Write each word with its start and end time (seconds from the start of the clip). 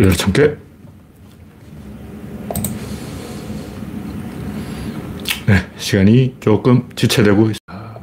열천 0.00 0.32
개. 0.32 0.56
네, 5.46 5.70
시간이 5.76 6.36
조금 6.40 6.88
지체되고 6.96 7.50
있습니다. 7.50 8.00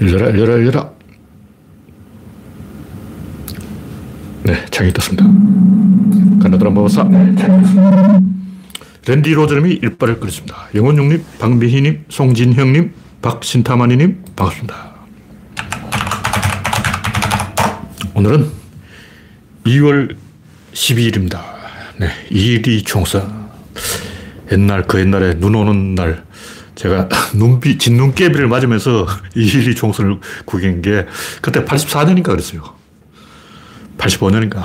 열려라, 0.00 0.26
열려라, 0.28 0.52
열려라. 0.54 0.90
네, 4.44 4.64
창이 4.70 4.92
떴습니다. 4.92 5.24
가나드라 6.42 6.70
모사. 6.70 7.02
랜디 9.06 9.32
로저님이 9.32 9.80
일발을 9.82 10.20
끌었습니다. 10.20 10.68
영원용님, 10.74 11.24
박미희님, 11.38 12.04
송진형님, 12.08 12.92
박신타마니님, 13.20 14.24
반갑습니다. 14.36 14.88
오늘은 18.14 18.50
2월 19.64 20.16
12일입니다. 20.78 21.42
네, 21.96 22.08
2일이 22.30 22.86
총사. 22.86 23.26
옛날, 24.52 24.84
그 24.84 25.00
옛날에 25.00 25.34
눈 25.34 25.54
오는 25.56 25.94
날, 25.94 26.24
제가 26.76 27.08
눈비, 27.34 27.78
진눈깨비를 27.78 28.46
맞으면서 28.46 29.06
2일이 29.36 29.76
총선을 29.76 30.20
구경한 30.44 30.82
게, 30.82 31.06
그때 31.42 31.64
84년인가 31.64 32.26
그랬어요. 32.26 32.62
85년인가. 33.98 34.62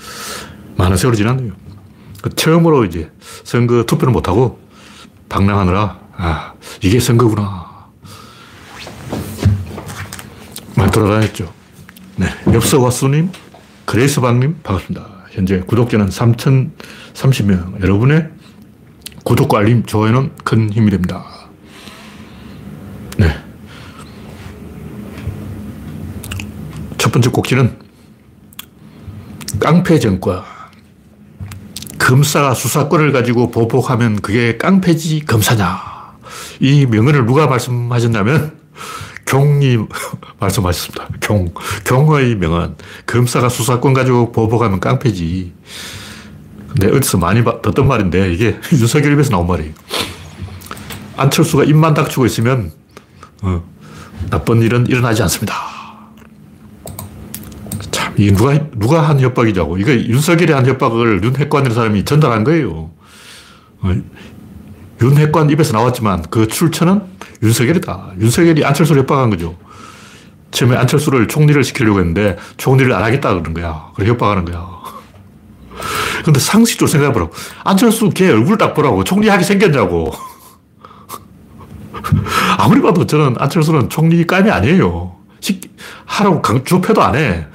많은 0.76 0.96
세월이 0.96 1.16
지났네요. 1.18 1.52
그 2.22 2.30
처음으로 2.30 2.86
이제 2.86 3.10
선거 3.44 3.84
투표를 3.84 4.12
못하고 4.12 4.58
방랑하느라, 5.28 6.00
아, 6.16 6.54
이게 6.80 6.98
선거구나. 6.98 7.74
많이 10.76 10.90
돌아다녔죠. 10.90 11.52
네. 12.16 12.26
엽서와수님, 12.52 13.30
그레이스방님, 13.84 14.60
반갑습니다. 14.62 15.13
현재 15.34 15.58
구독자는 15.60 16.08
3,030명. 16.08 17.82
여러분의 17.82 18.28
구독과 19.24 19.58
알림, 19.58 19.84
좋아요는 19.84 20.30
큰 20.44 20.70
힘이 20.70 20.92
됩니다. 20.92 21.24
네. 23.18 23.34
첫 26.98 27.10
번째 27.10 27.30
꼭지는 27.30 27.76
깡패 29.58 29.98
정과. 29.98 30.44
검사가 31.98 32.54
수사권을 32.54 33.12
가지고 33.12 33.50
보복하면 33.50 34.20
그게 34.20 34.56
깡패지 34.56 35.24
검사냐. 35.24 36.14
이 36.60 36.86
명언을 36.86 37.26
누가 37.26 37.48
말씀하셨냐면 37.48 38.56
경이 39.34 39.78
말씀하셨습니다. 40.38 41.08
경. 41.20 41.52
경의 41.84 42.36
명언. 42.36 42.76
검사가 43.06 43.48
수사권 43.48 43.92
가지고 43.92 44.30
보복하면 44.30 44.78
깡패지. 44.78 45.52
근데 46.68 46.96
어디서 46.96 47.18
많이 47.18 47.42
듣던 47.42 47.88
말인데 47.88 48.32
이게 48.32 48.58
윤석열 48.72 49.12
입에서 49.12 49.30
나온 49.30 49.48
말이에요. 49.48 49.72
안철수가 51.16 51.64
입만 51.64 51.94
닥치고 51.94 52.26
있으면 52.26 52.72
어, 53.42 53.62
나쁜 54.30 54.62
일은 54.62 54.86
일어나지 54.86 55.22
않습니다. 55.22 55.54
참, 57.90 58.14
이 58.16 58.32
누가, 58.32 58.56
누가 58.72 59.08
한 59.08 59.20
협박이냐고. 59.20 59.78
이거 59.78 59.92
윤석열이 59.92 60.52
한 60.52 60.66
협박을 60.66 61.22
윤핵관이라는 61.24 61.74
사람이 61.74 62.04
전달한 62.04 62.44
거예요. 62.44 62.90
어, 63.80 63.94
윤핵관 65.02 65.50
입에서 65.50 65.72
나왔지만 65.72 66.22
그 66.30 66.46
출처는 66.46 67.13
윤석열이다. 67.44 68.12
윤석열이 68.20 68.64
안철수를 68.64 69.02
협박한 69.02 69.30
거죠. 69.30 69.56
처음에 70.50 70.76
안철수를 70.76 71.28
총리를 71.28 71.62
시키려고 71.62 71.98
했는데 71.98 72.36
총리를 72.56 72.92
안 72.92 73.02
하겠다 73.02 73.30
그러는 73.30 73.54
거야. 73.54 73.86
그래 73.94 74.08
협박하는 74.08 74.44
거야. 74.44 74.66
근데 76.24 76.40
상식적으로 76.40 76.90
생각해보라고. 76.90 77.32
안철수 77.64 78.08
걔 78.10 78.30
얼굴 78.30 78.56
딱 78.56 78.72
보라고. 78.74 79.04
총리하게 79.04 79.44
생겼냐고. 79.44 80.12
아무리 82.56 82.80
봐도 82.80 83.06
저는 83.06 83.34
안철수는 83.38 83.90
총리 83.90 84.26
감이 84.26 84.50
아니에요. 84.50 85.16
시, 85.40 85.60
하라고 86.06 86.40
강조표도 86.40 87.02
안 87.02 87.16
해. 87.16 87.46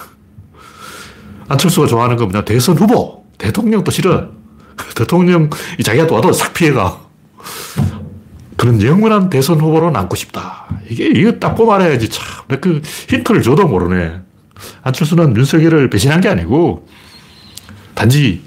안철수가 1.47 1.87
좋아하는 1.87 2.15
건 2.15 2.27
뭐냐. 2.27 2.45
대선 2.45 2.77
후보. 2.77 3.25
대통령도 3.37 3.89
싫어. 3.89 4.27
대통령, 4.95 5.49
자기가 5.83 6.13
와도 6.13 6.31
싹 6.31 6.53
피해가. 6.53 6.99
그런 8.59 8.81
영원한 8.83 9.29
대선 9.29 9.57
후보로 9.57 9.89
남고 9.91 10.17
싶다. 10.17 10.65
이게, 10.89 11.05
이거 11.07 11.31
딱 11.31 11.55
말해야지. 11.57 12.09
참. 12.09 12.25
그 12.59 12.81
힌트를 13.07 13.41
줘도 13.41 13.65
모르네. 13.65 14.19
안철수는 14.81 15.33
윤석열을 15.37 15.89
배신한 15.89 16.19
게 16.19 16.27
아니고, 16.27 16.85
단지 17.95 18.41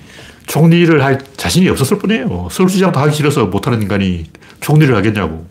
총리를 0.46 1.02
할 1.02 1.18
자신이 1.38 1.66
없었을 1.70 1.98
뿐이에요. 1.98 2.48
서울시장도 2.50 3.00
하기 3.00 3.16
싫어서 3.16 3.46
못하는 3.46 3.80
인간이 3.80 4.26
총리를 4.60 4.94
하겠냐고. 4.94 5.46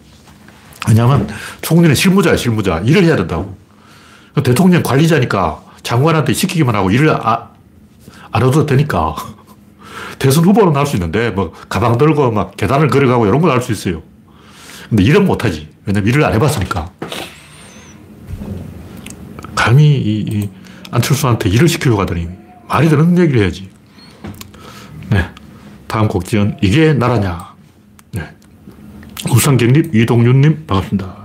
왜냐하면 0.88 1.27
총리는 1.63 1.95
실무자야, 1.95 2.38
실무자. 2.38 2.81
일을 2.85 3.03
해야 3.05 3.16
된다고. 3.16 3.57
대통령 4.44 4.83
관리자니까 4.83 5.59
장관한테 5.81 6.33
시키기만 6.33 6.75
하고 6.75 6.91
일을 6.91 7.09
아, 7.09 7.50
안 8.31 8.44
해도 8.45 8.67
되니까. 8.67 9.16
대선 10.19 10.45
후보는 10.45 10.75
할 10.75 10.85
수 10.85 10.97
있는데, 10.97 11.31
뭐, 11.31 11.51
가방 11.67 11.97
들고 11.97 12.29
막 12.29 12.55
계단을 12.55 12.89
걸어가고 12.89 13.25
이런 13.25 13.41
건 13.41 13.50
할 13.50 13.59
수 13.59 13.71
있어요. 13.71 14.10
근데 14.91 15.03
일은 15.03 15.25
못하지. 15.25 15.69
왜냐면 15.85 16.09
일을 16.09 16.25
안 16.25 16.34
해봤으니까. 16.34 16.91
감히 19.56 19.85
이, 19.85 20.25
이 20.28 20.50
안철수한테 20.91 21.50
일을 21.50 21.69
시키려고 21.69 22.02
하더니 22.02 22.28
말이 22.68 22.90
되는 22.90 23.18
얘기를 23.18 23.40
해야지. 23.40 23.69
네. 25.09 25.30
다음 25.88 26.09
곡지는 26.09 26.57
이게 26.62 26.91
나라냐. 26.91 27.56
네. 28.12 28.35
우상경님, 29.30 29.91
이동윤님, 29.94 30.66
반갑습니다. 30.68 31.16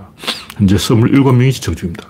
현재 0.59 0.77
27명이 0.77 1.51
시청 1.51 1.75
중입니다. 1.75 2.09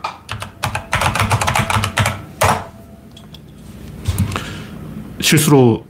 실수로 5.23 5.87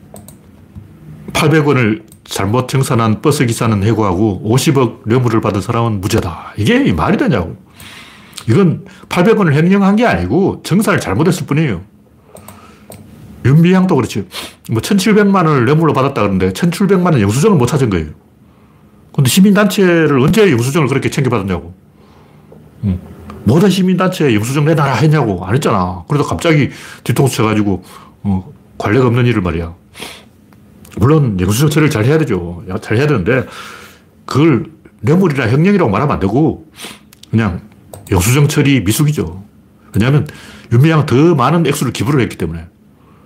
800원을 1.33 2.05
잘못 2.29 2.69
청산한 2.69 3.23
버스 3.23 3.47
기사는 3.47 3.83
해고하고 3.83 4.43
50억 4.45 5.01
뇌물을 5.07 5.41
받은 5.41 5.61
사람은 5.61 6.01
무죄다. 6.01 6.55
이게 6.57 6.93
말이 6.93 7.17
되냐고. 7.17 7.57
이건 8.49 8.85
800원을 9.09 9.55
횡령한 9.55 9.97
게 9.97 10.07
아니고 10.07 10.63
정산을 10.65 11.01
잘못했을 11.01 11.47
뿐이에요. 11.47 11.83
윤미향도 13.45 13.95
그렇죠. 13.95 14.23
뭐 14.71 14.81
1,700만 14.83 15.47
원을 15.47 15.65
뇌물로 15.65 15.93
받았다 15.93 16.21
그러는데 16.21 16.53
1,700만 16.53 17.13
원 17.13 17.21
영수증을 17.21 17.57
못 17.57 17.67
찾은 17.67 17.91
거예요. 17.91 18.09
근데 19.15 19.31
시민단체를 19.31 20.19
언제 20.21 20.51
영수증을 20.51 20.89
그렇게 20.89 21.09
챙겨받았냐고. 21.11 21.75
응. 22.85 23.01
모든 23.45 23.71
시민단체에 23.71 24.35
영수증 24.35 24.65
내놔라 24.65 24.95
했냐고. 24.97 25.45
안 25.47 25.55
했잖아. 25.55 26.05
그래도 26.09 26.25
갑자기 26.25 26.71
뒤통수 27.05 27.37
쳐가지고, 27.37 27.85
어, 28.25 28.53
관례가 28.77 29.07
없는 29.07 29.25
일을 29.27 29.41
말이야. 29.41 29.73
물론 30.97 31.39
영수증 31.39 31.71
처리를 31.71 31.91
잘 31.91 32.05
해야 32.05 32.19
되죠. 32.19 32.65
잘 32.81 32.97
해야 32.97 33.07
되는데, 33.07 33.47
그걸 34.25 34.67
뇌물이나 35.01 35.51
혁령이라고 35.51 35.91
말하면 35.91 36.15
안 36.15 36.21
되고, 36.21 36.67
그냥 37.31 37.61
영수증 38.11 38.49
처리 38.49 38.81
미숙이죠. 38.81 39.45
왜냐하면 39.95 40.27
윤미향은 40.73 41.07
더 41.07 41.35
많은 41.35 41.67
액수를 41.67 41.93
기부를 41.93 42.21
했기 42.23 42.37
때문에. 42.37 42.67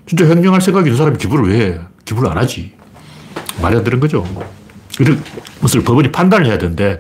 진짜 0.07 0.27
횡령할 0.27 0.61
생각이 0.61 0.87
있는 0.89 0.99
사람이 0.99 1.19
기부를 1.19 1.49
왜 1.49 1.61
해? 1.61 1.81
기부를 2.05 2.31
안 2.31 2.39
하지. 2.39 2.73
말이 3.63 3.77
안 3.77 3.85
되는 3.85 4.01
거죠. 4.01 4.27
이런 4.99 5.23
것을 5.63 5.83
법원이 5.83 6.11
판단을 6.11 6.47
해야 6.47 6.59
되는데, 6.59 6.99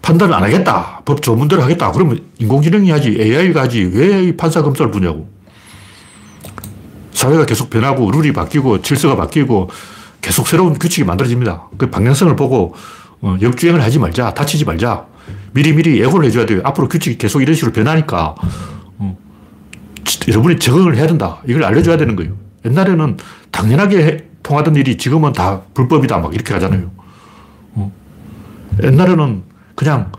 판단을 0.00 0.34
안 0.34 0.42
하겠다. 0.42 1.02
법 1.04 1.20
조문대로 1.20 1.62
하겠다. 1.62 1.92
그러면 1.92 2.20
인공지능이 2.38 2.90
하지. 2.90 3.18
AI가 3.20 3.62
하지. 3.62 3.90
왜 3.92 4.34
판사 4.34 4.62
검사를 4.62 4.90
부냐고. 4.90 5.28
사회가 7.12 7.46
계속 7.46 7.70
변하고, 7.70 8.10
룰이 8.10 8.32
바뀌고, 8.32 8.82
질서가 8.82 9.16
바뀌고, 9.16 9.70
계속 10.20 10.46
새로운 10.46 10.78
규칙이 10.78 11.04
만들어집니다. 11.04 11.68
그 11.76 11.90
방향성을 11.90 12.34
보고, 12.36 12.74
어, 13.20 13.36
역주행을 13.40 13.82
하지 13.82 13.98
말자. 13.98 14.34
다치지 14.34 14.64
말자. 14.64 15.06
미리미리 15.52 16.00
예고를 16.00 16.26
해줘야 16.26 16.46
돼요. 16.46 16.60
앞으로 16.64 16.88
규칙이 16.88 17.18
계속 17.18 17.42
이런 17.42 17.54
식으로 17.54 17.72
변하니까, 17.72 18.34
어, 18.98 19.18
여러분이 20.28 20.58
적응을 20.58 20.96
해야 20.96 21.06
된다. 21.06 21.38
이걸 21.46 21.64
알려줘야 21.64 21.96
되는 21.96 22.16
거예요. 22.16 22.32
옛날에는 22.64 23.16
당연하게 23.50 24.28
통하던 24.42 24.76
일이 24.76 24.96
지금은 24.96 25.32
다 25.32 25.62
불법이다. 25.74 26.18
막 26.18 26.34
이렇게 26.34 26.54
하잖아요. 26.54 26.90
어. 27.74 27.92
옛날에는 28.82 29.42
그냥 29.74 30.12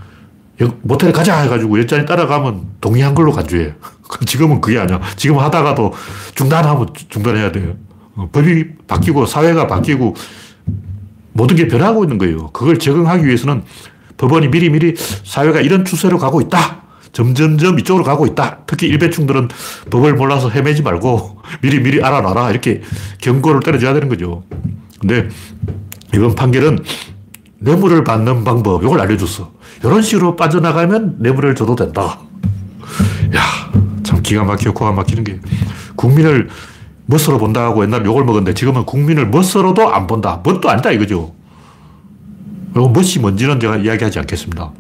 모텔에 0.82 1.12
가자 1.12 1.40
해가지고 1.42 1.80
여자이 1.80 2.06
따라가면 2.06 2.62
동의한 2.82 3.16
걸로 3.16 3.32
간주해. 3.32 3.74
지금은 4.26 4.62
그게 4.62 4.78
아니야. 4.78 5.00
지금 5.16 5.40
하다가도 5.40 5.94
중단하면 6.36 6.88
중단해야 7.10 7.52
돼요. 7.52 7.76
어, 8.16 8.30
법이 8.32 8.66
바뀌고 8.88 9.26
사회가 9.26 9.68
바뀌고 9.68 10.16
모든 11.34 11.56
게 11.56 11.68
변하고 11.68 12.04
있는 12.04 12.18
거예요. 12.18 12.48
그걸 12.52 12.78
적응하기 12.78 13.26
위해서는 13.26 13.64
법원이 14.18 14.50
미리미리 14.50 14.96
사회가 15.24 15.62
이런 15.62 15.86
추세로 15.86 16.18
가고 16.18 16.42
있다. 16.42 16.82
점점점 17.14 17.80
이쪽으로 17.80 18.04
가고 18.04 18.26
있다. 18.26 18.60
특히 18.68 18.88
일배충들은 18.88 19.50
법을 19.90 20.14
몰라서 20.16 20.50
헤매지 20.50 20.82
말고 20.82 21.42
미리 21.62 21.82
미리 21.82 22.04
알아놔라. 22.04 22.52
이렇게 22.52 22.82
경고를 23.20 23.62
때려줘야 23.62 23.94
되는 23.94 24.10
거죠. 24.10 24.44
근데 25.00 25.30
이번 26.14 26.36
판결은 26.36 26.80
뇌물을 27.62 28.04
받는 28.04 28.44
방법, 28.44 28.84
이걸 28.84 29.00
알려줬어. 29.02 29.52
이런 29.84 30.02
식으로 30.02 30.36
빠져나가면 30.36 31.18
뇌물을 31.20 31.56
줘도 31.56 31.76
된다. 31.76 32.20
야, 33.36 33.42
참 34.04 34.22
기가 34.22 34.44
막히고 34.44 34.74
코가 34.74 34.92
막히는 34.92 35.24
게 35.24 35.40
국민을 35.96 36.50
멋으로 37.06 37.38
본다고 37.38 37.84
옛날 37.84 38.06
욕을 38.06 38.24
먹었는데 38.26 38.56
지금은 38.56 38.86
국민을 38.86 39.28
멋으로도 39.28 39.94
안 39.94 40.08
본다. 40.08 40.42
멋도 40.44 40.70
아니다 40.70 40.92
이거죠. 40.92 41.34
그리고 42.74 42.90
멋이 42.90 43.18
뭔지는 43.20 43.60
제가 43.60 43.78
이야기하지 43.78 44.20
않겠습니다. 44.20 44.72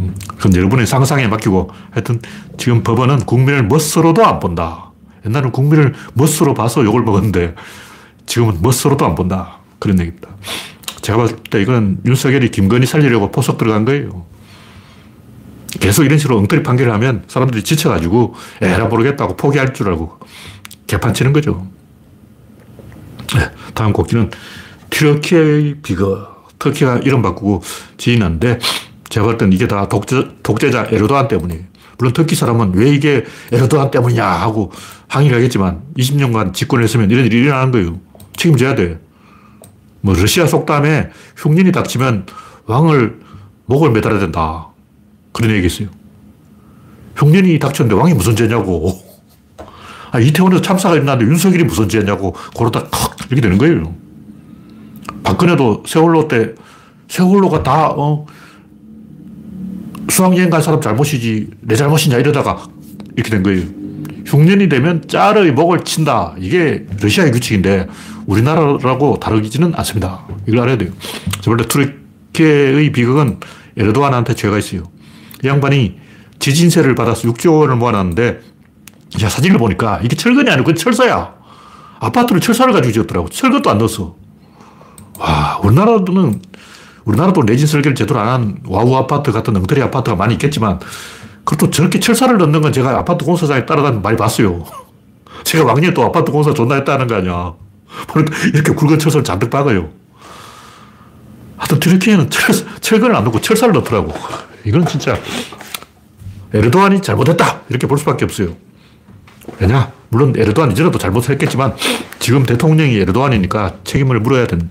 음, 0.00 0.14
그건 0.26 0.54
여러분의 0.56 0.86
상상에 0.86 1.26
맡기고 1.28 1.70
하여튼 1.90 2.20
지금 2.58 2.82
법원은 2.82 3.20
국민을 3.20 3.68
멋으로도 3.68 4.24
안 4.26 4.38
본다. 4.38 4.90
옛날엔 5.24 5.52
국민을 5.52 5.94
멋으로 6.14 6.52
봐서 6.52 6.84
욕을 6.84 7.02
먹었는데 7.02 7.54
지금은 8.26 8.60
멋으로도 8.60 9.06
안 9.06 9.14
본다. 9.14 9.58
그런 9.78 9.98
얘기입니다. 10.00 10.28
제가 11.02 11.18
봤을 11.18 11.36
때 11.36 11.60
이건 11.60 11.98
윤석열이 12.06 12.50
김건희 12.50 12.86
살리려고 12.86 13.30
포석 13.30 13.58
들어간 13.58 13.84
거예요. 13.84 14.24
계속 15.80 16.04
이런 16.04 16.18
식으로 16.18 16.38
엉터리 16.38 16.62
판결을 16.62 16.92
하면 16.92 17.24
사람들이 17.26 17.64
지쳐가지고 17.64 18.34
에라 18.60 18.86
모르겠다고 18.86 19.36
포기할 19.36 19.74
줄 19.74 19.88
알고 19.88 20.18
개판 20.86 21.12
치는 21.12 21.32
거죠. 21.32 21.66
네, 23.34 23.50
다음 23.74 23.92
곡기는 23.92 24.30
트러키의 24.90 25.76
비거. 25.82 26.32
터키가 26.58 26.98
이름 26.98 27.22
바꾸고 27.22 27.62
지인한데 27.96 28.60
제가 29.08 29.26
볼 29.26 29.36
때는 29.38 29.52
이게 29.52 29.66
다 29.66 29.88
독재, 29.88 30.28
독재자 30.42 30.86
에르도안 30.90 31.26
때문이에요. 31.26 31.62
물론 31.98 32.12
터키 32.12 32.36
사람은 32.36 32.74
왜 32.74 32.94
이게 32.94 33.24
에르도안 33.50 33.90
때문이냐 33.90 34.24
하고 34.24 34.70
항의를 35.08 35.38
하겠지만 35.38 35.82
20년간 35.98 36.54
집권을 36.54 36.84
했으면 36.84 37.10
이런 37.10 37.26
일이 37.26 37.38
일어나는 37.38 37.72
거예요. 37.72 37.98
책임져야 38.36 38.76
돼. 38.76 38.98
뭐 40.02 40.14
러시아 40.14 40.46
속담에 40.46 41.10
흉년이 41.36 41.72
닥치면 41.72 42.26
왕을 42.66 43.20
목을 43.66 43.92
매달아야 43.92 44.20
된다. 44.20 44.68
그런 45.32 45.50
얘기 45.52 45.66
있어요. 45.66 45.88
흉년이 47.16 47.58
닥쳤는데 47.58 47.98
왕이 47.98 48.14
무슨 48.14 48.36
죄냐고. 48.36 49.00
아, 50.10 50.20
이태원에서 50.20 50.60
참사가 50.60 50.94
일어났는데 50.94 51.30
윤석열이 51.30 51.64
무슨 51.64 51.88
죄냐고. 51.88 52.34
그러다 52.56 52.84
컥 52.90 53.16
이렇게 53.28 53.40
되는 53.40 53.56
거예요. 53.56 53.94
박근혜도 55.22 55.84
세월호 55.86 56.28
때 56.28 56.54
세월호가 57.08 57.62
다, 57.62 57.90
어, 57.90 58.26
수학여행 60.10 60.50
간 60.50 60.60
사람 60.60 60.80
잘못이지 60.80 61.50
내 61.60 61.76
잘못이냐 61.76 62.18
이러다가 62.18 62.66
이렇게 63.14 63.30
된 63.30 63.42
거예요. 63.42 63.81
흉년이 64.26 64.68
되면 64.68 65.06
짤의 65.08 65.52
목을 65.52 65.84
친다. 65.84 66.34
이게 66.38 66.86
러시아의 67.00 67.32
규칙인데 67.32 67.88
우리나라라고 68.26 69.18
다르지는 69.20 69.74
않습니다. 69.76 70.26
이걸 70.46 70.60
알아야 70.60 70.78
돼요. 70.78 70.90
원래 71.46 71.64
투르키의 71.66 72.92
비극은 72.92 73.40
에르도안한테 73.76 74.34
죄가 74.34 74.58
있어요. 74.58 74.82
이 75.44 75.48
양반이 75.48 75.96
지진세를 76.38 76.94
받아서 76.94 77.28
6조 77.28 77.60
원을 77.60 77.76
모아놨는데 77.76 78.40
야, 79.22 79.28
사진을 79.28 79.58
보니까 79.58 80.00
이게 80.02 80.16
철근이 80.16 80.50
아니고 80.50 80.68
그 80.68 80.74
철사야. 80.74 81.34
아파트를 82.00 82.40
철사를 82.40 82.72
가지고 82.72 82.92
지었더라고. 82.92 83.28
철근도 83.28 83.70
안 83.70 83.78
넣었어. 83.78 84.16
와, 85.18 85.60
우리나라는, 85.62 86.40
우리나라도 87.04 87.42
내진 87.44 87.66
설계를 87.66 87.94
제대로 87.94 88.18
안 88.20 88.28
한 88.28 88.58
와우 88.66 88.96
아파트 88.96 89.30
같은 89.30 89.54
엉터리 89.56 89.82
아파트가 89.82 90.16
많이 90.16 90.34
있겠지만, 90.34 90.80
그것도 91.44 91.70
저렇게 91.70 91.98
철사를 92.00 92.36
넣는 92.38 92.60
건 92.60 92.72
제가 92.72 92.98
아파트 92.98 93.24
공사장에 93.24 93.66
따라다니면 93.66 94.02
많이 94.02 94.16
봤어요. 94.16 94.64
제가 95.44 95.64
왕년에 95.64 95.94
또 95.94 96.04
아파트 96.04 96.30
공사 96.30 96.52
존나 96.54 96.76
했다는 96.76 97.06
거 97.06 97.16
아니야. 97.16 97.54
보니까 98.08 98.36
이렇게 98.54 98.72
굵은 98.72 98.98
철사를 98.98 99.24
잔뜩 99.24 99.50
박아요. 99.50 99.90
하여튼 101.56 101.80
튀르키예는 101.80 102.30
철, 102.30 102.54
철근을 102.80 103.14
안 103.14 103.24
넣고 103.24 103.40
철사를 103.40 103.72
넣더라고. 103.74 104.12
이건 104.64 104.86
진짜 104.86 105.18
에르도안이 106.54 107.02
잘못했다. 107.02 107.62
이렇게 107.68 107.86
볼 107.86 107.98
수밖에 107.98 108.24
없어요. 108.24 108.54
왜냐? 109.58 109.92
물론 110.08 110.34
에르도안 110.36 110.72
이전에도 110.72 110.98
잘못했겠지만 110.98 111.74
지금 112.18 112.44
대통령이 112.44 112.96
에르도안이니까 112.96 113.76
책임을 113.84 114.20
물어야 114.20 114.46
되는, 114.46 114.70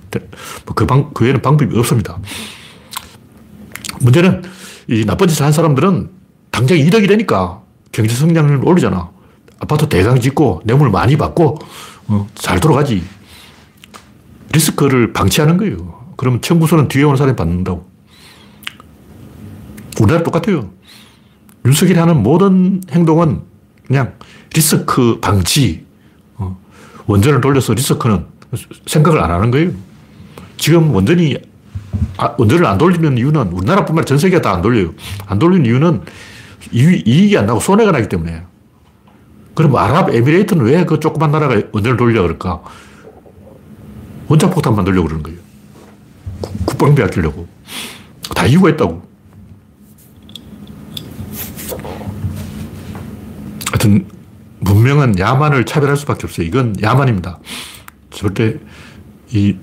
그 0.75 0.85
방, 0.85 1.11
그 1.13 1.23
외에는 1.23 1.41
방법이 1.41 1.77
없습니다. 1.79 2.19
문제는 3.99 4.43
이 4.87 5.05
나쁜 5.05 5.27
짓을 5.27 5.45
한 5.45 5.51
사람들은 5.51 6.09
당장 6.51 6.77
이득이 6.77 7.07
되니까 7.07 7.61
경제 7.91 8.13
성장을 8.13 8.61
올리잖아. 8.63 9.09
아파트 9.59 9.87
대강 9.87 10.19
짓고 10.19 10.61
뇌물 10.65 10.89
많이 10.89 11.17
받고 11.17 11.59
어, 12.07 12.27
잘 12.35 12.59
돌아가지. 12.59 13.03
리스크를 14.53 15.13
방치하는 15.13 15.57
거예요. 15.57 16.13
그러면 16.17 16.41
청구서는 16.41 16.87
뒤에 16.87 17.03
오는 17.03 17.15
사람이 17.15 17.35
받는다고. 17.35 17.89
우리나라 20.01 20.23
똑같아요. 20.23 20.71
윤석열이 21.65 21.99
하는 21.99 22.21
모든 22.21 22.81
행동은 22.91 23.41
그냥 23.87 24.13
리스크 24.53 25.19
방지. 25.21 25.85
어, 26.35 26.57
원전을 27.05 27.39
돌려서 27.41 27.73
리스크는 27.73 28.25
생각을 28.87 29.23
안 29.23 29.31
하는 29.31 29.51
거예요. 29.51 29.71
지금 30.57 30.93
원전이, 30.93 31.37
아, 32.17 32.35
원전을 32.37 32.65
안 32.65 32.77
돌리는 32.77 33.17
이유는 33.17 33.47
우리나라뿐만 33.53 33.99
아니라 33.99 34.05
전 34.05 34.17
세계가 34.17 34.41
다 34.41 34.53
안 34.53 34.61
돌려요. 34.61 34.93
안 35.27 35.39
돌리는 35.39 35.65
이유는 35.65 36.01
이익이 36.71 37.37
안 37.37 37.45
나고 37.45 37.59
손해가 37.59 37.91
나기 37.91 38.07
때문에. 38.09 38.43
그럼 39.55 39.75
아랍에미레이트는 39.75 40.65
왜 40.65 40.85
그 40.85 40.99
조그만 40.99 41.31
나라가 41.31 41.61
원전을 41.71 41.97
돌려 41.97 42.21
그럴까? 42.21 42.61
원자폭탄 44.27 44.75
만들려고 44.75 45.07
그러는 45.07 45.23
거예요. 45.23 45.39
국방비 46.65 47.01
아끼려고. 47.03 47.47
다 48.33 48.45
이유가 48.45 48.69
있다고. 48.69 49.01
하여튼, 53.71 54.05
문명은 54.59 55.19
야만을 55.19 55.65
차별할 55.65 55.97
수밖에 55.97 56.21
없어요. 56.25 56.45
이건 56.45 56.75
야만입니다. 56.81 57.39
절대 58.11 58.57
이 59.31 59.55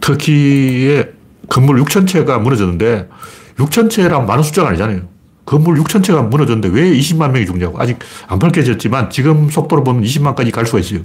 터키의 0.00 1.12
건물 1.48 1.82
6천 1.82 2.06
채가 2.06 2.38
무너졌는데 2.38 3.08
6천 3.56 3.88
채랑 3.90 4.26
많은 4.26 4.42
숫자가 4.42 4.68
아니잖아요. 4.68 5.08
건물 5.46 5.78
6천 5.78 6.02
채가 6.02 6.22
무너졌는데 6.22 6.68
왜 6.68 6.90
20만 6.90 7.30
명이 7.30 7.46
죽냐고. 7.46 7.80
아직 7.80 7.98
안 8.26 8.38
밝혀졌지만 8.38 9.10
지금 9.10 9.48
속도로 9.48 9.84
보면 9.84 10.02
20만까지 10.02 10.50
갈 10.50 10.66
수가 10.66 10.80
있어요. 10.80 11.00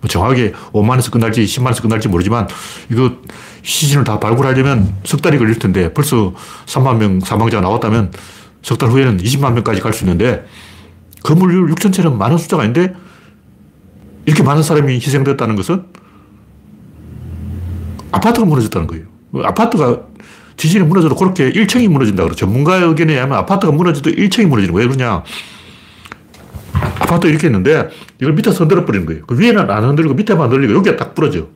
뭐 0.00 0.08
정확하게 0.08 0.52
5만에서 0.72 1.10
끝날지 1.10 1.44
10만에서 1.44 1.82
끝날지 1.82 2.08
모르지만 2.08 2.48
이거 2.90 3.12
시신을 3.62 4.04
다 4.04 4.18
발굴하려면 4.18 4.94
석 5.04 5.20
달이 5.20 5.36
걸릴 5.38 5.58
텐데 5.58 5.92
벌써 5.92 6.32
3만 6.66 6.96
명 6.96 7.20
사망자가 7.20 7.60
나왔다면 7.60 8.12
석 8.62 8.78
달 8.78 8.90
후에는 8.90 9.18
20만 9.18 9.52
명까지 9.54 9.80
갈 9.80 9.92
수 9.92 10.04
있는데 10.04 10.46
건물률 11.22 11.74
6천 11.74 11.92
채는 11.92 12.16
많은 12.16 12.38
숫자가 12.38 12.62
아닌데 12.62 12.94
이렇게 14.24 14.42
많은 14.42 14.62
사람이 14.62 14.94
희생됐다는 14.94 15.56
것은 15.56 15.84
아파트가 18.12 18.46
무너졌다는 18.46 18.86
거예요. 18.86 19.04
아파트가 19.44 20.00
지진이 20.60 20.84
무너져도 20.84 21.16
그렇게 21.16 21.50
1층이 21.50 21.88
무너진다 21.88 22.22
그러 22.22 22.34
전문가의 22.34 22.86
의견에 22.86 23.14
의하면 23.14 23.38
아파트가 23.38 23.72
무너져도 23.72 24.10
1층이 24.10 24.44
무너지는 24.44 24.74
거예요. 24.74 24.88
왜 24.88 24.94
그러냐. 24.94 25.24
아파트 26.98 27.28
이렇게 27.28 27.46
했는데 27.46 27.88
이걸 28.20 28.34
밑에서 28.34 28.58
흔들어 28.58 28.84
버리는 28.84 29.06
거예요. 29.06 29.24
그 29.24 29.40
위에는 29.40 29.70
안 29.70 29.84
흔들리고 29.84 30.12
밑에만 30.12 30.50
흔들리고 30.50 30.74
여기가 30.74 30.98
딱 30.98 31.14
부러져. 31.14 31.48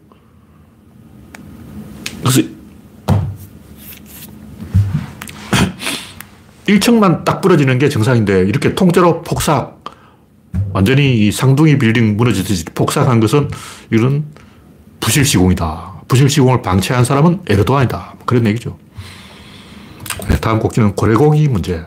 그래서 2.22 2.40
1층만 6.66 7.24
딱 7.26 7.42
부러지는 7.42 7.78
게 7.78 7.90
정상인데 7.90 8.44
이렇게 8.46 8.74
통째로 8.74 9.20
폭삭 9.20 9.84
완전히 10.72 11.30
쌍둥이 11.30 11.78
빌딩 11.78 12.16
무너지듯이 12.16 12.64
폭삭한 12.74 13.20
것은 13.20 13.50
이런 13.90 14.24
부실 14.98 15.26
시공이다. 15.26 15.92
부실 16.08 16.30
시공을 16.30 16.62
방치한 16.62 17.04
사람은 17.04 17.40
에르도안이다. 17.46 18.14
그런 18.24 18.46
얘기죠. 18.46 18.78
네, 20.44 20.50
다음 20.50 20.58
곡기는 20.58 20.94
고래고기 20.94 21.48
문제. 21.48 21.86